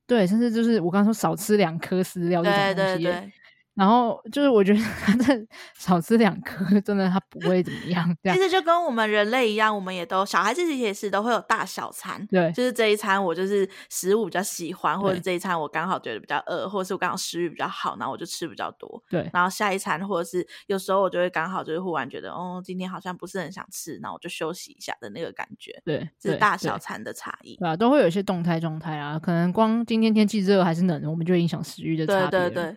[0.06, 2.74] 对，甚至就是我刚刚说少吃两颗饲料这种东西。
[2.74, 3.32] 对对对。
[3.74, 8.16] 然后就是，我觉得他这少吃两颗，真的他不会怎么样。
[8.24, 12.26] 其实就跟我们人类一样，我们也都小孩子其实也是都会有大小餐。
[12.26, 19.02] 对，就是这一餐我就是食物比较喜欢，或者这一餐我刚好觉得比较饿，或者是我刚好食欲比较好，然后我就吃比较多。
[19.08, 25.80] 对，然后下一餐或者是有时候我就会刚好就是忽然觉得哦，今天好像不是很想吃，然后我就休息一下的那个感觉。
[25.82, 27.56] 对，是大小餐的差异。
[27.56, 32.30] 对啊，都会有一些动态状态啊，可能光今天天气热还是冷，我们就影响食欲的差别。
[32.30, 32.76] 对对对。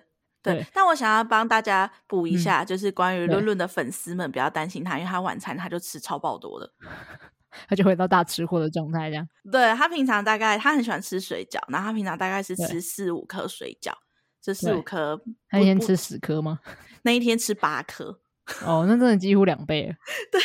[0.53, 6.71] 对，但我想要帮大家补一下，嗯、就是关于润润的粉丝们不要担心他，因为他晚餐他就吃超爆多的，
[7.67, 9.27] 他就回到大吃货的状态这样。
[9.51, 13.91] 对，他平常大概他很喜欢吃水饺，然后他平常大概是吃四五颗水饺，
[14.41, 16.60] 这四五颗，他一天吃十颗吗？
[17.03, 18.19] 那一天吃八颗。
[18.63, 19.95] 哦，那真的几乎两倍了。
[20.31, 20.39] 对，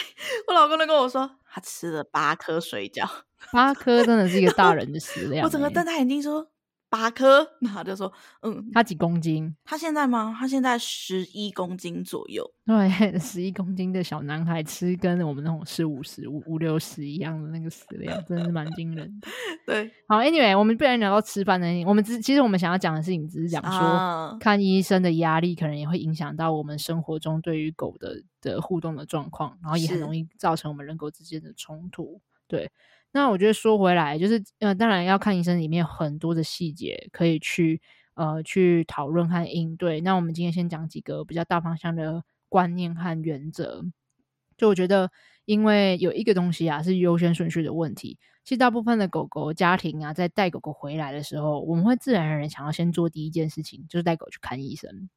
[0.46, 3.06] 我老公都跟我说，他吃了八颗水饺，
[3.52, 5.44] 八颗真的是一个大人的食量。
[5.44, 6.50] 我整个瞪大眼睛说。
[6.90, 9.54] 八颗，那他就说，嗯，他几公斤？
[9.64, 10.36] 他现在吗？
[10.36, 12.44] 他现在十一公斤左右。
[12.66, 19.28] 对， 十一公斤的小男孩吃跟我们那种四五十、五五六十一样的那个食量，真的是蛮惊人的。
[19.64, 21.84] 对，好，Anyway，我们不然聊到吃饭呢。
[21.84, 32.20] 我们只其实我们想要讲的事情，只是讲说、啊、看医生的压力，可能也会影响到我们生活中对于狗的的互动的状况，然后也很容易造成我们人狗之间的冲突。
[32.48, 32.68] 对。
[33.12, 37.80] 那我觉得说回来，就是呃，当然要看医生里面很多的细节可以去
[38.14, 40.00] 呃去讨论和应对。
[40.00, 43.84] 那我们今天先讲几个比较大方向的观念和原则。
[44.56, 45.10] 就我觉得，
[45.44, 48.18] 因为有一个东西啊是优先顺序的问题。
[48.44, 55.08] 其实大部分的狗狗家庭啊，在带狗狗回来的时候，我们会自然而然想要先做第一件事情，就是带狗去看医生。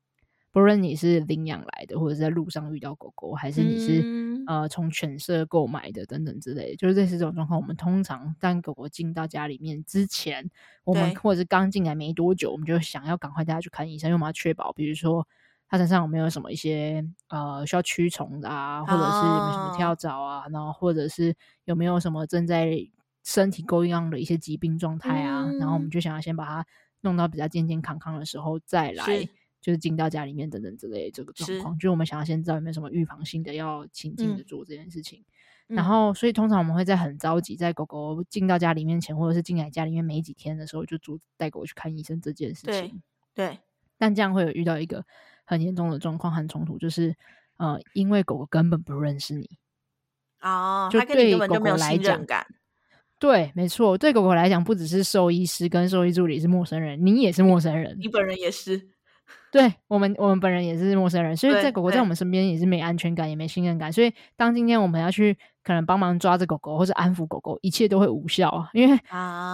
[0.53, 10.47] 不论你是领养来的，或者是在路上遇到狗狗，还是你是、嗯、呃从犬舍购买的等等之类，就是类似这种状况，我们通常当狗狗进到家里面之前，
[10.83, 15.27] 我们或者是刚进来没多久，我们就想要赶快带它去看医生，因为我们要确保，比如说
[15.67, 21.35] 它身上有没有什么一些呃需要驱虫的啊，或者是有没有什么跳蚤啊，然后或者是
[21.65, 22.77] 有没有什么正在
[23.23, 26.63] 身体沟样的一些疾病状态啊、嗯，然后我们就想要先把它
[27.01, 29.27] 弄到比较健健康康的时候再来。
[29.63, 35.23] 就是进到家里面等等之类的这个状况，就是我们想要先知道有没有什么预防性的要亲近的做这件事情，
[35.69, 43.02] 嗯、然后所以通常我们会在很着急，在狗狗进到家里面前，或者是进来家里面没几天的时候，就主带狗去看医生这件事情。
[43.34, 43.60] 对，对。
[43.97, 45.06] 但这样会有遇到一个
[45.45, 47.15] 很严重的状况和冲突，就是
[47.56, 49.49] 呃，因为狗狗根本不认识你
[50.41, 52.26] 哦，就对狗狗来讲，
[53.17, 58.89] 对，没错，对狗狗来讲，不只是兽医师跟兽医助理是陌生人，你也是陌生人，你本人也是。
[59.51, 63.93] 对我们，我们本人也是陌生人，所以在狗狗在我们身边也是没安全感，也没信任感。
[63.93, 68.69] 所以当今天我们要去可能帮忙抓着狗狗或者安抚狗狗，一切都会无效啊！
[68.73, 68.99] 因为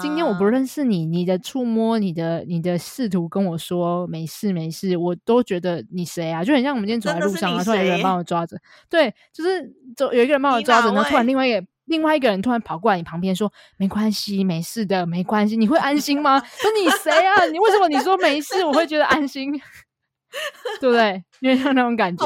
[0.01, 6.45] 今天我不认识你，你的触摸，你的你的试图跟我说没事没事，我都觉得你谁啊？
[6.45, 8.57] 就很像我们今天走在路上啊，突然有人帮我抓着，
[8.89, 16.39] 对，就是走有一个人帮我抓着，然后突然另外一个另外一个人突然跑过来你旁边说没关系，没事的，没关系，你会安心吗？
[16.61, 17.45] 说你谁啊？
[17.47, 19.51] 你为什么你说没事，我会觉得安心？
[20.79, 21.23] 对不对？
[21.39, 22.25] 因为像那种感觉，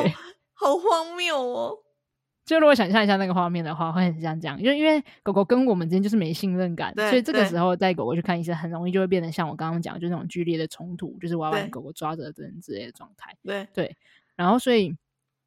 [0.54, 1.78] 好，好荒谬哦！
[2.46, 4.62] 就如果想象一下那个画面的话，会很像这样。
[4.62, 13.34] 因为因为狗狗跟我们之间就是没信任感，所以这个时候带狗狗去看医生，很容易就会变得像我刚刚讲，就那种剧烈的冲突，就是我要把狗狗抓着等之类的状态。
[13.44, 13.96] 对对，
[14.36, 14.94] 然后所以。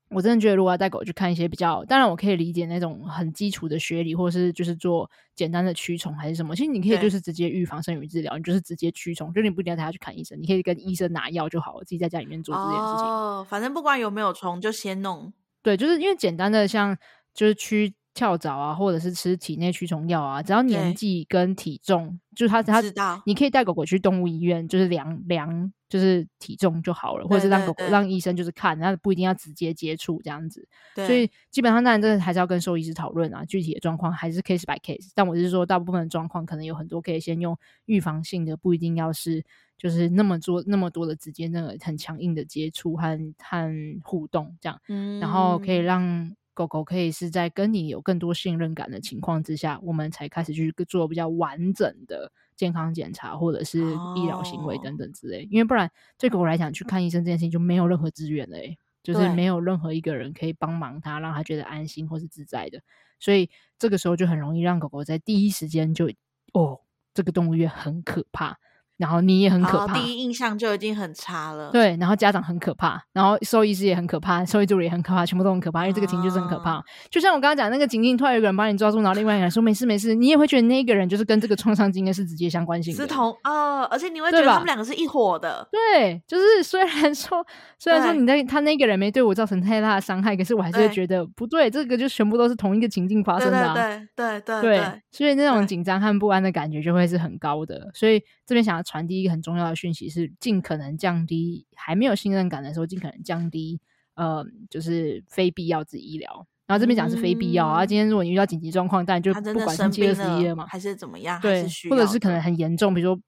[0.08, 6.54] 我真的觉得，如果要带狗去看一些比较，当然我可以理解那种很基础的学理，或者是就是做简单的驱虫还是什么。
[6.54, 13.04] 其实你可以就是直接预防胜于治疗，你就是直接驱虫，就你不一定要带它去看医生，你可以跟医生拿药就好了，自己在家里面做这件事情。
[13.04, 15.32] 哦，反正不管有没有虫，就先弄。
[15.62, 16.96] 对，就是因为简单的像
[17.34, 17.94] 就是驱。
[18.16, 22.83] 跳蚤啊，或者是吃体内驱虫药啊，只要年纪跟体重，就是他他，
[23.26, 30.66] 你可以带狗狗去动物医院，就是量量就是体重就好了，或者是让狗狗让医生就是看，然后不一定要直接接触这样子。
[30.94, 35.11] 所以基本上当然这还是要跟兽医师讨论啊，具体的状况还是 case by case。
[35.14, 39.44] 但我是说，大部分的状况可能有很多可以先用预防性的，不一定要是
[39.76, 46.35] 就是那么做那么多的直接那个很强硬的接触和和互动这样，嗯，然后可以让。
[46.56, 53.80] 狗狗可以是在跟你有更多信任感的情况之下，我们才开始去做比较完整的健康检查，或者是
[54.16, 55.40] 医疗行为等等之类。
[55.42, 55.52] Oh.
[55.52, 58.56] 因为不然，对狗狗来讲，去看医生这件事情就没有任何资源了，
[59.02, 62.80] 就是没有任何一个人可以帮忙它，让它觉得安心或是自在的。
[63.20, 66.10] 所以这个时候就很容易让狗狗在第一时间就
[66.54, 66.80] 哦，
[67.12, 68.58] 这个动物园很可怕。
[68.96, 71.70] 然后你也很可怕，第一印象就已经很差了。
[71.70, 76.72] 对，然后家长很可怕，然后兽医师也很可怕，兽医助理也很可怕，全部都很可怕，因为这个情绪是很可怕。
[76.72, 85.68] 啊、就像我刚刚讲那个情境，突然有个人把你抓住，然后另外一个人说没事没事，你也会觉得那个人就是跟这个创伤经验是直接相关性的，是同啊、呃，而且你会觉得他们两个是一伙的。
[85.70, 87.44] 对，就是虽然说
[87.78, 93.74] 虽然说你在他那个人没对我造成太大的伤害，可是我还是会觉得不对，这个就全部都是同一个情境发生的、啊。
[93.74, 93.82] 对
[94.16, 97.90] 对对对对，对，所以那种紧张和不安的感觉就会是很高的。
[97.92, 103.79] 所以这边想要传递一个很重要的讯息是尽可能降低还没有信任感的时候，尽可能降低
[104.14, 106.46] 呃，就是非必要之医疗。
[106.66, 107.87] 然后这边讲是非必要、嗯、啊。
[107.87, 113.22] 今天如果你遇到紧急状况，但就不管星期二十一了嘛，还是怎么样，对，或者是可能很严重，比如说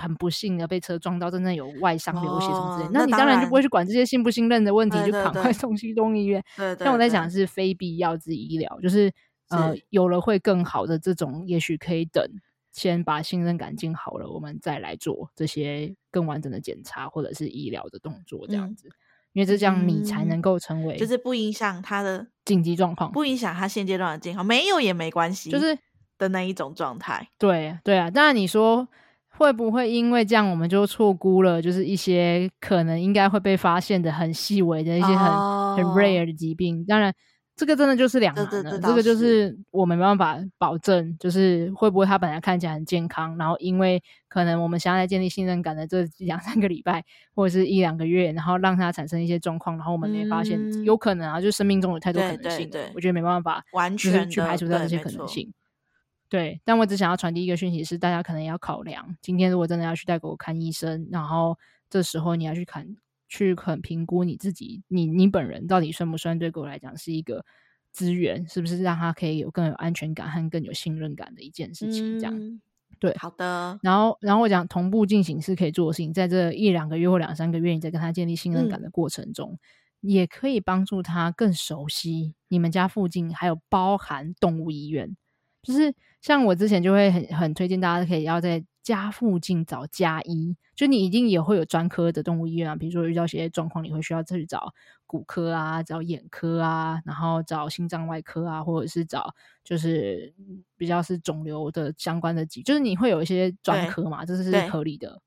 [0.00, 6.42] 很不幸的被车撞到，真的有外伤流血什么之类、哦，那你当然就不会去管这些信不信任的问题，对对对，就赶快送去东医院。
[6.56, 9.12] 对，对，对，但我在想是非必要之医疗，就是
[9.50, 12.24] 呃，有了会更好的这种，也许可以等。
[12.78, 18.86] 先把信任感建好了，我们再来做这些更完整的检查或者是医疗的动作，这样子。
[18.86, 18.94] 嗯、
[19.32, 25.76] 因为这样你才能够成为，就是不影响他的紧急状况，不影响他现阶段的健康，没有也没关系，就是
[26.16, 27.28] 的那一种状态。
[27.36, 28.88] 对对啊，当然你说
[29.28, 36.84] 会不会因为这样我们就错估了，就是一些可能应该会被发现的很细微的一些很、哦、很 rare 的疾病？
[36.86, 37.12] 当然。
[37.58, 47.04] 这个真的就是两难了，这，这个就是我没办法保证，就是会不会他本来看起来很健康，然后因为可能我们现在建立信任感的这 两三个礼拜
[47.34, 55.52] 或者是一两个月，然后让他产生一些状况，然后我们没发现，嗯、有可能啊，就是生命中有太多可能性，我觉得没办法完全去排除掉这些可能性。
[56.28, 61.58] 对，对，但我只想要传递一个讯息是，大家可能要考量，今天如果真的要去带狗狗看医生，然后
[61.90, 62.86] 这时候你要去看。
[63.28, 67.44] 去很评估你自己，你你本人到底算不算对狗来讲是一个
[67.92, 72.18] 资源，是不是让它可以有更有安全感和更有信任感的一件事情？
[72.18, 72.60] 这样、嗯、
[72.98, 73.78] 对，好的。
[73.82, 79.58] 然后，然后我讲同步进行是可以做的事情，在这一两个月或两三个月，你在跟他建立信任感的过程中，
[80.02, 85.16] 嗯、也可以帮助他更熟悉你们家附近，还有包含动物医院。
[85.62, 88.64] 就是像我之前就会很很推荐大家可以要在。
[88.88, 92.74] 家附近找家医，就你一定也会有专科的动物医院啊。
[92.74, 94.72] 比如说遇到一些状况，你会需要去找
[95.06, 100.32] 骨科啊，找眼科啊，然后找心脏外科啊，或者是找就是
[100.78, 105.20] 比较是肿瘤的相关的疾，就是你会有一些专科嘛，这是合理的。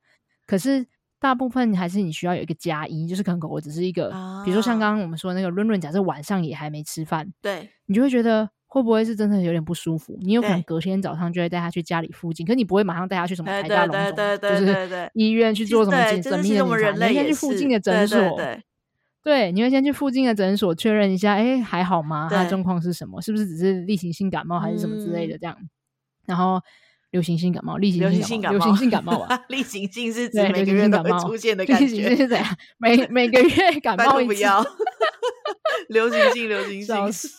[0.47, 0.83] 可是
[1.19, 8.49] 大部分还是你需要有一个家医，就是可能狗狗只是一个，啊、比如说像刚刚我们说的那个润润，假设晚上也还没吃饭，对你就会觉得。
[8.73, 10.17] 会不会是真的有点不舒服？
[10.21, 17.07] 你有可能隔天早上就会带他去家里附近，可是你不会马上带他去什么台大龙总，就是 医院去做什么诊诊、就是、的检查。
[17.07, 18.39] 你先去附近的诊所，
[19.21, 22.29] 对，你会先去附近的诊所确认一下，哎，还好吗？
[22.31, 23.21] 他的状况是什么？
[23.21, 25.37] 是不是只是例行性感冒还是什么之类的？
[25.37, 25.69] 这样，嗯、
[26.27, 26.61] 然后
[27.09, 32.47] 流行性感冒、例行性感冒、流行性感冒啊，例行性是指每个月都会出现的感觉，例行性是怎样？
[32.77, 34.65] 每每个月感 冒一次，不要
[35.89, 37.29] 流行性，流行性。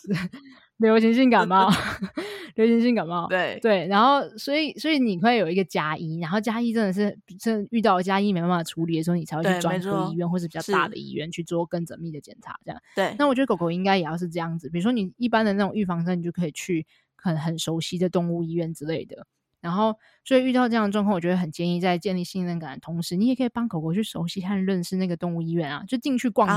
[0.83, 1.71] 流行性感冒，
[2.57, 3.59] 流行性感冒，对。
[3.63, 12.81] 对，然后所以所以你会有一个加医，然后加医真的是真遇到加医没办法处理的时候，你才会去专科医院或是比较大的医院去做更缜密的检查，这样。
[12.95, 19.27] 对，那我觉得狗狗应该也要是这样子，比如说你一般的那种预防针，你就可以去很很熟悉的动物医院之类的。
[19.61, 26.55] 然后，所以遇到这样的状况，我觉得很建议在建立信任感的同时，你也可以帮狗狗去熟悉和认识那个动物医院啊，就进去逛街，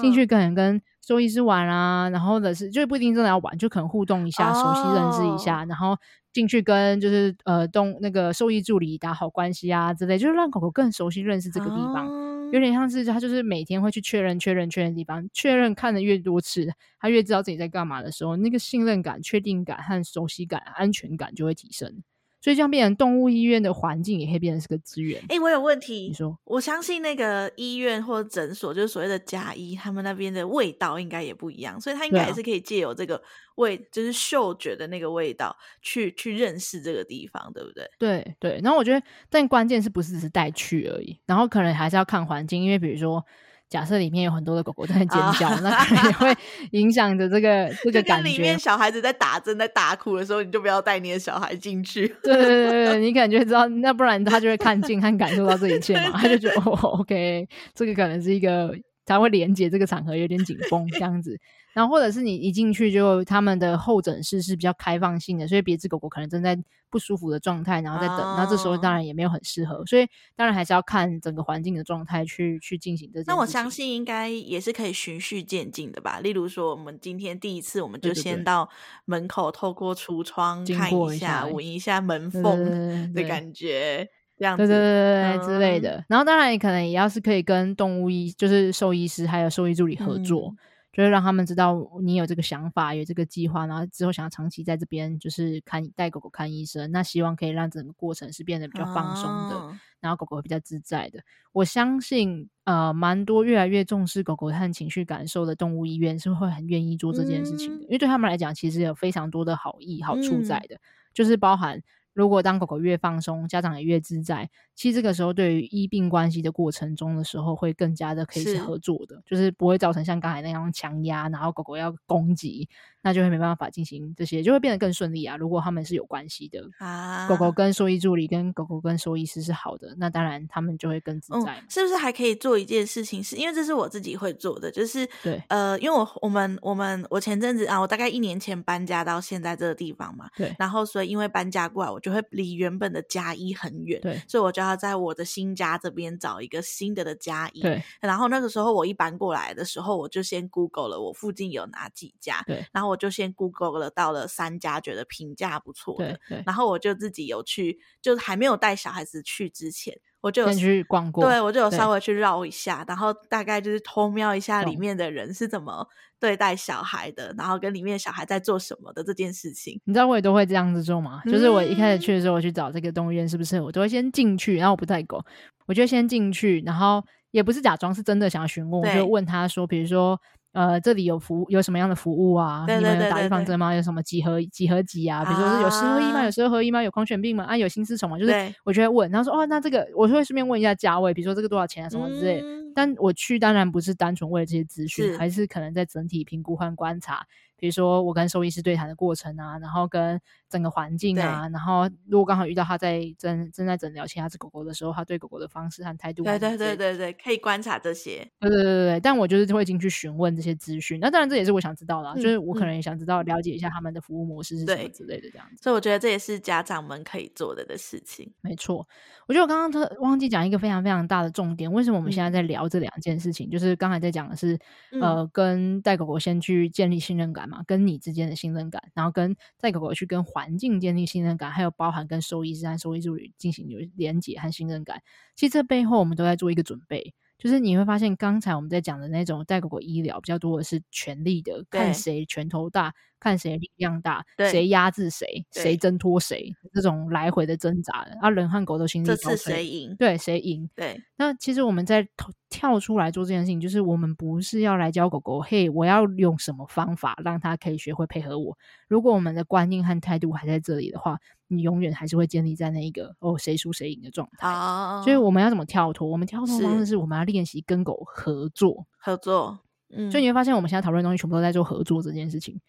[0.00, 5.96] 进、哦、去跟人跟兽医师玩啊，然后或者是就不一定真的要玩，就可能互动一下，哦、熟悉认识一下，然后
[6.32, 12.12] 进去跟就是呃动那个兽医助理打好关系啊之类，就是让狗狗更熟悉认识这个地方，哦、
[12.50, 22.02] 有点像是它就是每天会去确认确认确认地方，确认看的越多次，它越知道自己在干嘛的时候，那个信任感、确定感和熟悉感、安全感就会提升。
[22.40, 25.20] 所以这样变成动物医院的环境，也可以变成是个资源。
[25.28, 26.08] 哎、欸，我有问题。
[26.08, 33.22] 你说，我相信那个医院或者诊所，就是所谓的家医，他们那边的味道应该也不一样，所以他应该也是可以借由这个
[33.56, 37.90] 味，啊、就是嗅觉的那个味道，去去认识这个地方，对不对？
[37.98, 38.60] 对对。
[38.64, 41.18] 然后我觉得，但关键是不是只是带去而已？
[41.26, 43.24] 然后可能还是要看环境，因为比如说。
[43.70, 45.08] 假设里面有很多的狗狗在尖
[45.38, 46.36] 叫，啊、那可能也会
[46.72, 48.28] 影响着这个 这个感觉。
[48.28, 52.08] 里面小孩子在打针、在打哭的时候，你就不要带你的小孩进去。
[52.22, 58.74] 对对对对，你可能就知道，那不然他就会看尽和感受到这一切嘛，他就觉得哦，OK，这个可能是一个
[59.14, 61.38] 他会连接这个场合有点紧绷这样子。
[61.72, 66.58] 然后或者是你一进去就他们的候诊室是比较开放性的，所以别只狗狗可能正在
[66.90, 70.04] 不舒服的状态，然后在等，那、哦、这时候当然也没有很适合，所以
[70.34, 73.24] 当然还是要看整个环境的状态去去进行这件。
[73.28, 76.18] 那我相信应该也是可以循序渐进的吧。
[76.18, 78.68] 例如说，我们今天第一次，我们就先到
[79.04, 84.08] 门口，透过橱窗看一下，闻一下门缝的感觉，
[84.40, 86.04] 这样子，对对对对、嗯、之类的。
[86.08, 90.48] 然后当然你可能也要是可以跟动物医，就是兽医师还有兽医助理合作。
[90.48, 90.56] 嗯
[90.92, 96.90] 就是让他们知道你有这个想法，有这个计划，然后之后想要长期在这边，就是看带狗狗看医生。
[96.90, 101.20] 那希望可以让整个过程是变得比较放松的，哦、然后狗狗会比较自在的。
[101.52, 110.80] 我相信，呃，蛮多越来越重视狗狗和情绪感受的动物医院是会很愿意做这件事情的，嗯、因为对他们来讲，其实有非常多的好意、好处在的，嗯、
[111.14, 111.80] 就是包含。
[112.20, 122.68] 如果当狗狗越放松，家长也越自在，其实这个时候对于医病关系的过程中的时候，会更加的可以是合作的，是就是不会造成像刚才那样强压，然后狗狗要攻击，
[123.00, 125.34] 那就会没办法进行这些，就会变得更顺利啊。
[125.38, 131.56] 如果他们是有关系的啊，狗狗跟兽医助理跟狗狗跟兽医师是好的，那当然他们就会更自在。
[131.58, 133.30] 嗯，是不是还可以做一件事情是？
[133.30, 142.09] 是因为这是我自己会做的，就是对，呃，因为我我们我们我前阵子啊，我大概一年前搬家到现在这个地方嘛，对，然后所以因为搬家过来，我就。
[142.10, 147.60] 就会离原本的家医很远，对，所以我就要在我的新家这边找一个新的的家医。
[147.60, 159.98] 对，然后那个时候我一搬过来的时候，我就先 Google 了我附近有哪几家，对，然后我就先 Google 了到了三家，觉得评价不错的，对，对，然后我就自己有去，就是还没有带小孩子去之前。
[160.22, 165.88] 我就有去逛过，对，我就有稍微去绕一下，然后大概就是偷瞄一下里面的人是怎么
[166.20, 169.80] 对待小孩的，然后跟里面小孩在做什么的这件事情。
[169.84, 171.22] 你知道我也都会这样子做吗？
[171.24, 175.24] 嗯、就是我一开始去的时候，我去找这个动物医院是不是，我都会先进去，然后我不带狗，
[175.66, 180.20] 我就先进去，然后也不是假装，是真的想要询问，我就问他说，比如说。
[180.52, 182.64] 呃，这里有服有什么样的服务啊？
[182.66, 183.72] 对对对对对，你们有打预防针吗？
[183.72, 185.24] 有什么几何几何几啊？
[185.24, 186.24] 比如说是有十合一吗？
[186.24, 186.82] 有十二合一吗？
[186.82, 187.44] 有狂犬病吗？
[187.44, 188.18] 啊，有心丝虫吗？
[188.18, 188.32] 就是
[188.64, 192.48] 我就会问，然后说哦，那这个我会顺便问一下价位，比如说这个多少钱啊，什么之类的。
[192.48, 197.26] 嗯、但我去当然不是单纯为了这些资讯，还是可能在整体评估和观察。
[197.60, 208.26] 比如说我跟兽医师对谈的过程啊，然后跟整个环境啊，然后如果刚好遇到他在正正在诊疗其他只狗狗的时候，他对狗狗的方式和态度，对对对对对，可以观察这些。
[208.40, 210.98] 对对对对对，但我就是会进去询问这些资讯。
[211.00, 215.62] 那当然这也是我想知道的，就是我可能也想知道了解一下他们的服务模式是什么之类的这样子。
[215.62, 218.32] 所以我觉得这也是家长们可以做的的事情。
[218.40, 218.86] 没错，
[219.26, 221.70] 我觉得我刚刚特忘记讲一个非常非常大的重点。
[221.72, 223.48] 为什么我们现在在聊这两件事情？
[223.48, 224.58] 嗯，就是刚才在讲的是，
[224.92, 235.02] 嗯，呃，跟带狗狗先去建立信任感嘛，跟你之间的信任感，然后跟带狗狗去跟环境建立信任感，还有包含跟兽医师和兽医助理进行有连结和信任感。
[235.34, 242.94] 其实这背后我们都在做一个准备，就是你会发现刚才我们在讲的那种带狗狗医疗比较多的是权力的，看谁拳头大。
[243.20, 249.94] 看谁力量大，谁压制谁，谁挣脱谁，这种来回的挣扎的，啊，人和狗都心力交瘁，这次谁赢？
[249.96, 250.68] 对，谁赢？
[250.74, 251.00] 对。
[251.16, 252.08] 那其实我们在
[252.48, 258.56] 跳出来做这件事情，就是我们不是要来教狗狗，嘿，我要用什么方法让它可以学会配合我。
[258.88, 264.48] 如果我们的观念和态度还在这里的话，你永远还是会建立在那一个哦，谁输谁赢的状态。
[264.48, 266.08] 啊，所以我们要怎么跳脱？
[266.08, 269.60] 我们跳脱的方式是我们要练习跟狗合作，合作。
[269.92, 272.60] 嗯，所以你会发现，我们现在讨论的东西全部都在做合作这件事情。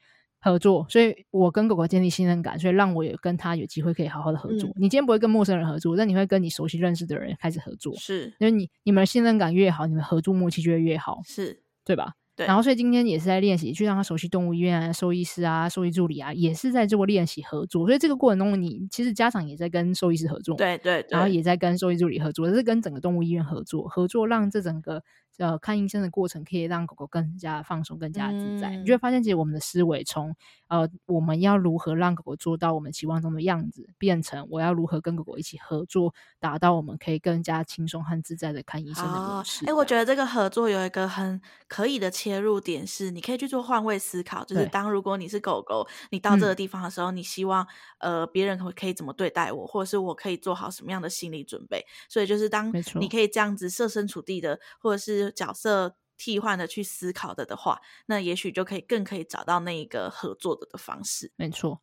[0.44, 4.68] 合作，所以我跟狗狗建立信任感，所以让我有跟他有机会可以好好的合作。
[4.72, 12.14] 嗯、你今天不会跟陌生人合作，但你会跟你熟悉认识的人开始合作，是，因为你你们的信任感越好，你们合作默契就会越好，是对吧？
[12.36, 12.48] 对。
[12.48, 17.86] 然后，所以今天也是在练习，去让他熟悉动物医院啊、兽医师啊、兽医助理啊，也是在做练习合作。
[17.86, 25.04] 所以这个过程中，你其实家长也在跟兽医师合作，对对，对，然后也在跟兽医助理合作，这是跟整个动物医院合作，合作让这整个。
[25.38, 28.70] 呃，看医生的过程可以让狗狗更加放松、更加自在。
[28.70, 30.36] 嗯、你就会发现，其实我们的思维从
[30.68, 39.66] 呃，我们要如何让狗狗做到我们期望中的样子，变成我要如何跟狗狗一起合作，达到我们可以更加轻松和自在的看医生的模式。
[39.66, 47.66] 哎、哦，我觉得这个合作有一个很可以的切入点是，你可以去做换位思考，就是当如果你是狗狗，你到这个地方的时候，嗯、你希望
[48.00, 51.86] 呃别人可可以怎么对待我，或者是我可以做好什么样的心理准备。
[52.08, 61.32] 所以就是当你可以这样子设身处地的，或者是角色替换的去思考的的话，那也许就可以更可以找到那一个合作的的方式。
[61.36, 61.82] 没错。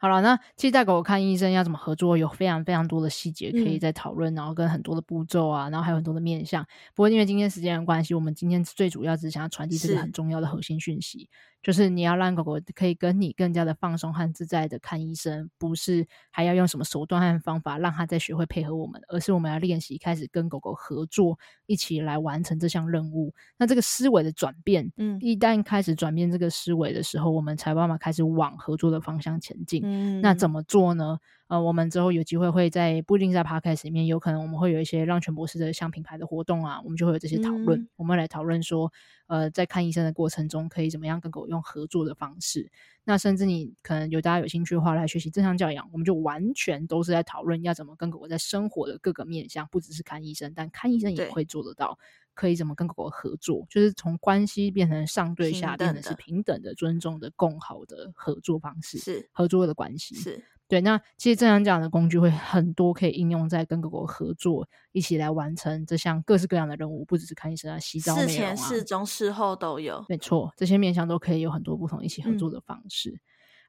[0.00, 6.64] 好了，那其实带狗狗看医生要怎么合作，有非常非常多的细节可以再讨论，嗯，然后跟很多的步骤啊，然后还有很多的面向。
[6.94, 11.28] 不过因为今天时间的关系，我们今天最主要只是想要传递这个很重要的核心讯息。
[11.62, 23.34] 就是你要让狗狗可以跟你更加的放松和自在的看医生，不是还要用什么手段和方法让它再学会配合我们，而是我们要练习开始跟狗狗合作，一起来完成这项任务。
[23.56, 29.82] 那这个思维的转变，嗯，一旦开始转变这个思维的时候，我们才慢慢开始往合作的方向前进。
[29.84, 31.18] 嗯，那怎么做呢？
[31.48, 37.80] 呃，我们之后有机会会在不一定在 Podcast 里面，有可能我们会有一些让犬博士的像品牌的活动啊，我们就会有这些讨论。
[37.80, 38.92] 嗯、我们来讨论说，
[39.28, 42.70] 呃，在看医生的过程中，可以怎么样跟狗用合作的方式。
[43.04, 51.98] 那甚至你可能有大家有兴趣的话，来学习正向教养，我们就完全都是在讨论要怎么跟狗狗在生活的各个面向，不只是看医生，但看医生也会做得到，
[52.34, 60.44] 可以怎么跟狗狗合作，就是从关系变成上对下，变成是平等的、尊重的、共好的合作方式，是合作的关系，是。
[60.68, 70.04] 对，那其实正向讲的工具会很多，可以应用在跟狗狗合作，一起来完成这项各式各样的任务，不只是看医生啊、洗澡、啊，事前、事中、事后都有。
[70.10, 73.10] 没错，这些面向都可以有很多不同一起合作的方式。
[73.10, 73.20] 嗯、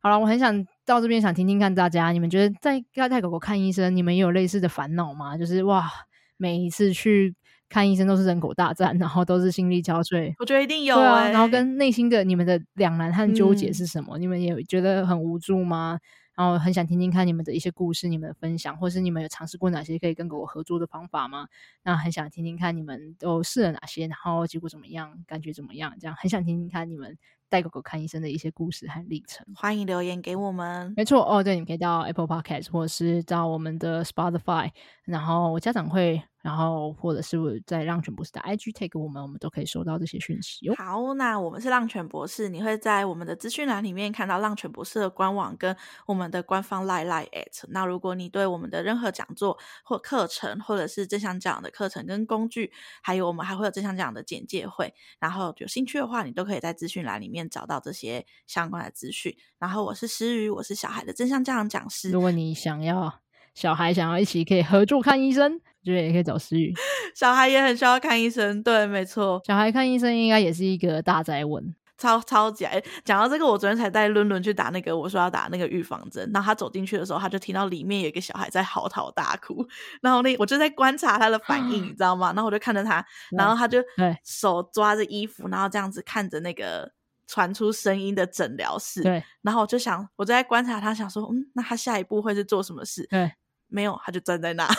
[0.01, 5.37] 好了，我很想到这边想听听看大家，你们觉得在要带狗狗看医生，你们也有类似的烦恼吗？
[5.37, 5.89] 就是哇，
[6.35, 7.33] 每一次去
[7.69, 10.33] 看医生都是人口大战，然后都是心力交瘁。
[10.37, 11.29] 我觉得一定有、欸，对啊。
[11.29, 14.17] 然后跟内心的你们的两难和纠结是什么？
[14.17, 15.97] 嗯、你们也觉得很无助吗？
[16.39, 21.49] 然后很想听听看你们的一些故事，你们的分享，或是你们有尝试过哪些可以跟狗狗合作的方法吗？
[21.83, 25.93] 那很想听听看你们都试了哪些，然后结果怎么样，感觉怎么样？
[25.99, 27.17] 这样很想听听看你们
[27.49, 29.45] 带狗狗看医生的一些故事和历程。
[29.53, 30.93] 欢迎留言给我们。
[30.95, 34.71] 没错哦，对，你可以到 Apple Podcast 或者是到我们的 Spotify，
[35.03, 36.23] 然后家长会。
[36.49, 37.37] 然后，或者是
[37.67, 40.67] 在浪犬博士的 IG take 我们，我们都可以收到这些讯息。
[40.71, 45.77] 好，那我们是浪犬博士，你会在我们的资讯栏里面看到浪犬博士的官网跟
[46.07, 47.63] 我们的官方 line line at。
[47.67, 52.71] 那如果你对我们的任何讲座或课程，或者是正向讲的课程跟工具，
[53.03, 59.37] 还有我们还会有正向讲的简介会，然后有兴趣的话，你都可以在资讯栏里面找到这些相关的资讯。
[59.59, 62.09] 然后我是诗雨，我是小孩的正向教养讲师。
[62.09, 63.19] 如果你想要
[63.59, 65.53] 小孩想要一起可以合作看医生。
[65.53, 66.73] 我觉得也可以找思雨，
[67.13, 72.65] 小孩也很需要看医生，对，没错，小孩看医生应该也是一个大灾问，超超级。
[73.03, 79.65] 讲到这个，我昨天才带伦伦去打那个，我说要打那个预防针，然后他走进去的时候，他就听到里面有一个小孩在嚎啕大哭，
[80.01, 82.27] 然后那我就在观察他的反应，你 知道吗？
[82.33, 83.79] 然后我就看着他，然后他就
[84.23, 86.91] 手抓着衣服，然后这样子看着那个
[87.25, 93.07] 传出声音的诊疗室，对，然后我就想，我就在观察他，想说，嗯，那他下一步会是做什么事？
[93.09, 93.31] 对，
[93.69, 94.67] 没有，他就站在那。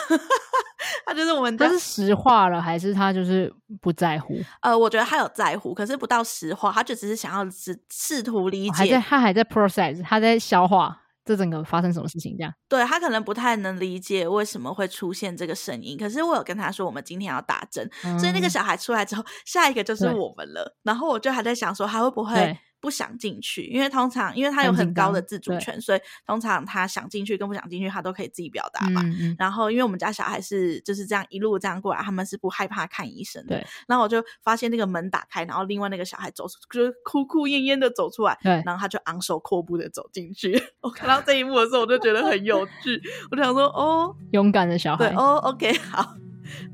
[1.05, 4.39] 他就是我们，他是石化了，还是他就是不在乎？
[4.61, 12.53] 呃，我觉得他有在乎，可是不到石化，他就只是想要试试图理解，还在他还在 process，他在消化这整个发生什么事情这样。
[12.69, 20.77] 对，他可能不太能理解为什么会出现这个声音，可是我有跟他说我们今天要打针，嗯，所以那个小孩出来之后，下一个就是我们了。
[20.83, 22.57] 然后我就还在想说他会不会。
[22.81, 29.01] 不想进去，因为通常因为他有很高的自主权，所以通常他想进去跟不想进去，他都可以自己表达嘛。
[29.05, 29.35] 嗯嗯。
[29.37, 33.55] 然后因为我们家小孩是就是这样一路这样过来，他们是不害怕看医生的。
[33.55, 33.67] 对。
[33.87, 38.35] 然后我就发现那个门打开，然后另外那个小孩走出，就是哭哭咽咽的走出来。
[38.41, 38.61] 对。
[38.65, 40.61] 然后他就昂首阔步的走进去。
[40.81, 42.99] 我看到这一幕的时候，我就觉得很有趣。
[43.29, 45.07] 我就想说，哦，勇敢的小孩。
[45.07, 46.15] 对，哦，OK，好。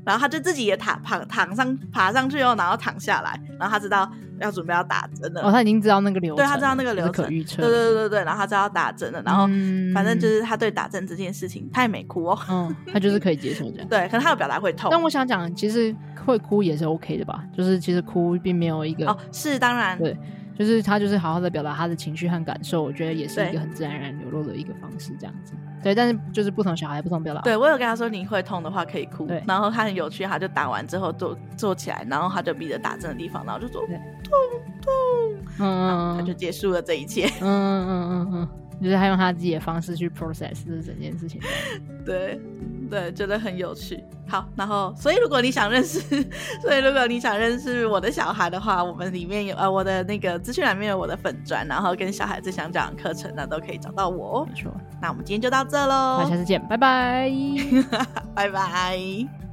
[0.04, 4.10] 然后他就自己也躺躺躺上爬上去哦，然后躺下来，然后他知道
[4.40, 5.42] 要准备要打针了。
[5.42, 7.62] 哦，他已经知道那个流程，对，他知道那个流程，可预测。
[7.62, 9.46] 对对对对，然后他知道要打针了，然后
[9.94, 13.88] 反正就是他对打针这件事情，他也没哭哦，嗯，他就是可以接受这 样。
[13.88, 14.88] 对，可能他有表达会痛。
[14.90, 15.94] 但我想讲，其实
[16.24, 20.16] 会哭也是 OK 的吧，就是其实哭并没有一个哦，是当然对。
[20.58, 25.52] 就是他，就是好好的表达他的情绪和感受，我觉得也是一个很自然而然流露的一个方式，这样子。
[25.80, 27.40] 对，但是就是不同小孩不同表达。
[27.42, 29.26] 对，我有跟他说，你会痛的话可以哭。
[29.28, 33.96] 对，然后他很有趣，他就打完之后坐坐起来，然后他就逼着打针的地方，然后就说痛
[34.82, 34.92] 痛，
[35.60, 37.26] 嗯，他就结束了这一切。
[37.40, 38.48] 嗯嗯嗯嗯嗯，
[38.82, 41.40] 就是他用他自己的方式去 process 这整件事情。
[42.04, 42.40] 对。
[42.90, 44.02] 对，觉得很有趣。
[44.26, 46.00] 好，然后，所以如果你想认识，
[46.62, 54.42] 所以如果你想认识我的小孩的话，我们里面有呃，我的那个资讯栏里面有我的粉砖，然后跟小孩子想讲课程，那都可以找到我。
[54.46, 54.72] 没错。
[55.02, 57.30] 那我们今天就到这喽，那下次见，拜拜，
[58.34, 59.47] 拜拜。